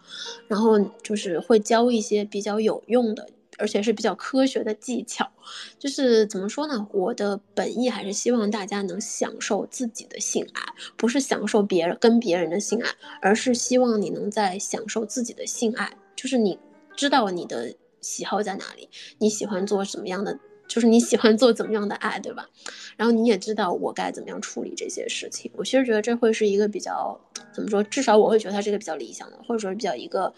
[0.49, 3.29] 然后就是会教一些比较有用的。
[3.63, 5.31] 而且是比较科学的技巧，
[5.79, 6.85] 就是怎么说呢？
[6.91, 10.61] 我的本意还是希望大家能享受自己的性爱，
[10.97, 12.91] 不是享受别人跟别人的性爱，
[13.21, 15.97] 而是希望你能在享受自己的性爱。
[16.17, 16.59] 就是你
[16.97, 20.37] 知道你的喜好在哪里，你喜欢做什么样的，
[20.67, 22.49] 就是你喜欢做怎么样的爱，对吧？
[22.97, 25.49] 然后你也知道我该怎么样处理这些事情。
[25.55, 27.21] 我其实觉得这会是一个比较
[27.55, 27.81] 怎么说？
[27.85, 30.35] 至少我会觉得它是一个比较理想的，或者说比较一个。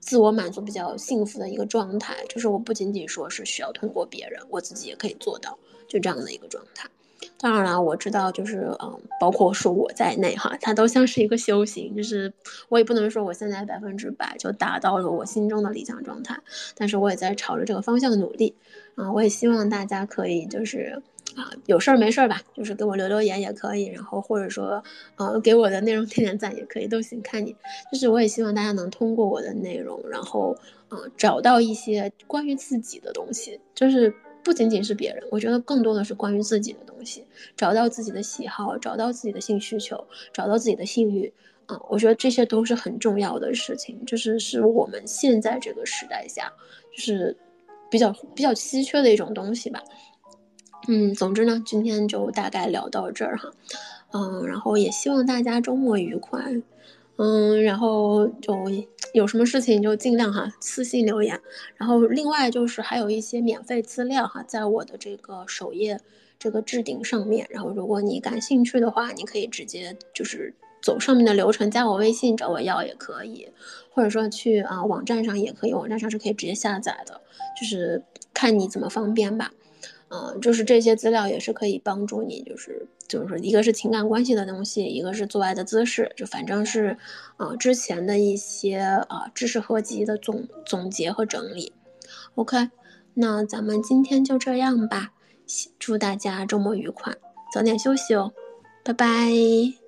[0.00, 6.88] 自我满足比较幸福的一个状态，就是我不仅仅说是需要通过别人，我自己也可以做到，就这样的一个状态。
[7.36, 12.32] 当然了，我知道就是嗯，包括说我在内哈，它都像是一个修行，就是
[12.68, 16.38] 我也不能说我现在百分之百就达到了我心中的理想状态，
[16.74, 18.54] 但是我也在朝着这个方向努力
[18.94, 19.12] 啊。
[19.12, 21.02] 我也希望大家可以就是。
[21.38, 24.82] 啊，有事儿没事儿吧，就是给我留留言也可以，然后或者说，
[25.14, 27.54] 呃，给我的内容点点赞也可以，都行，看你。
[27.92, 30.56] 就是我也希望大家能通过我的内容，然后，
[30.90, 34.12] 嗯，找到一些关于自己的东西，就是
[34.42, 37.24] 不仅仅是别人，我觉得更多的是关于自己的东西，
[37.56, 41.32] 找到自己的喜好，找到自己的性需求，找到自己的性欲，
[41.66, 46.52] 啊，我觉得这些都是很重要的事情，就是是我们现在这个时代下，
[46.92, 47.36] 就是
[47.88, 49.80] 比较比较稀缺的一种东西吧。
[50.86, 53.50] 嗯，总之呢，今天就大概聊到这儿哈，
[54.12, 56.40] 嗯，然后也希望大家周末愉快，
[57.16, 58.54] 嗯，然后就
[59.12, 61.38] 有什么事情就尽量哈私信留言，
[61.76, 66.00] 然后另外就是还有一些免费资料哈，在我的这个首页
[66.38, 73.46] 这个置顶上面，然后如果你感兴趣的话，你可以直接就是走上面的流程，加我微信找我要也可以，
[73.90, 77.20] 或者说去啊网站上也可以，网站上是可以直接下载的，
[77.60, 78.02] 就是
[78.32, 79.52] 看你怎么方便吧。
[80.10, 86.96] 嗯，就是这些资料也是可以帮助你，就是就是说，一个是情感关系的东西，一个是做爱的姿势，就反正是，
[87.36, 91.72] 呃，之前的一些啊知识合集的总总结和整理。
[92.36, 92.70] OK，
[93.14, 95.12] 那咱们今天就这样吧，
[95.78, 97.14] 祝大家周末愉快，
[97.52, 98.32] 早点休息哦，
[98.82, 99.87] 拜拜。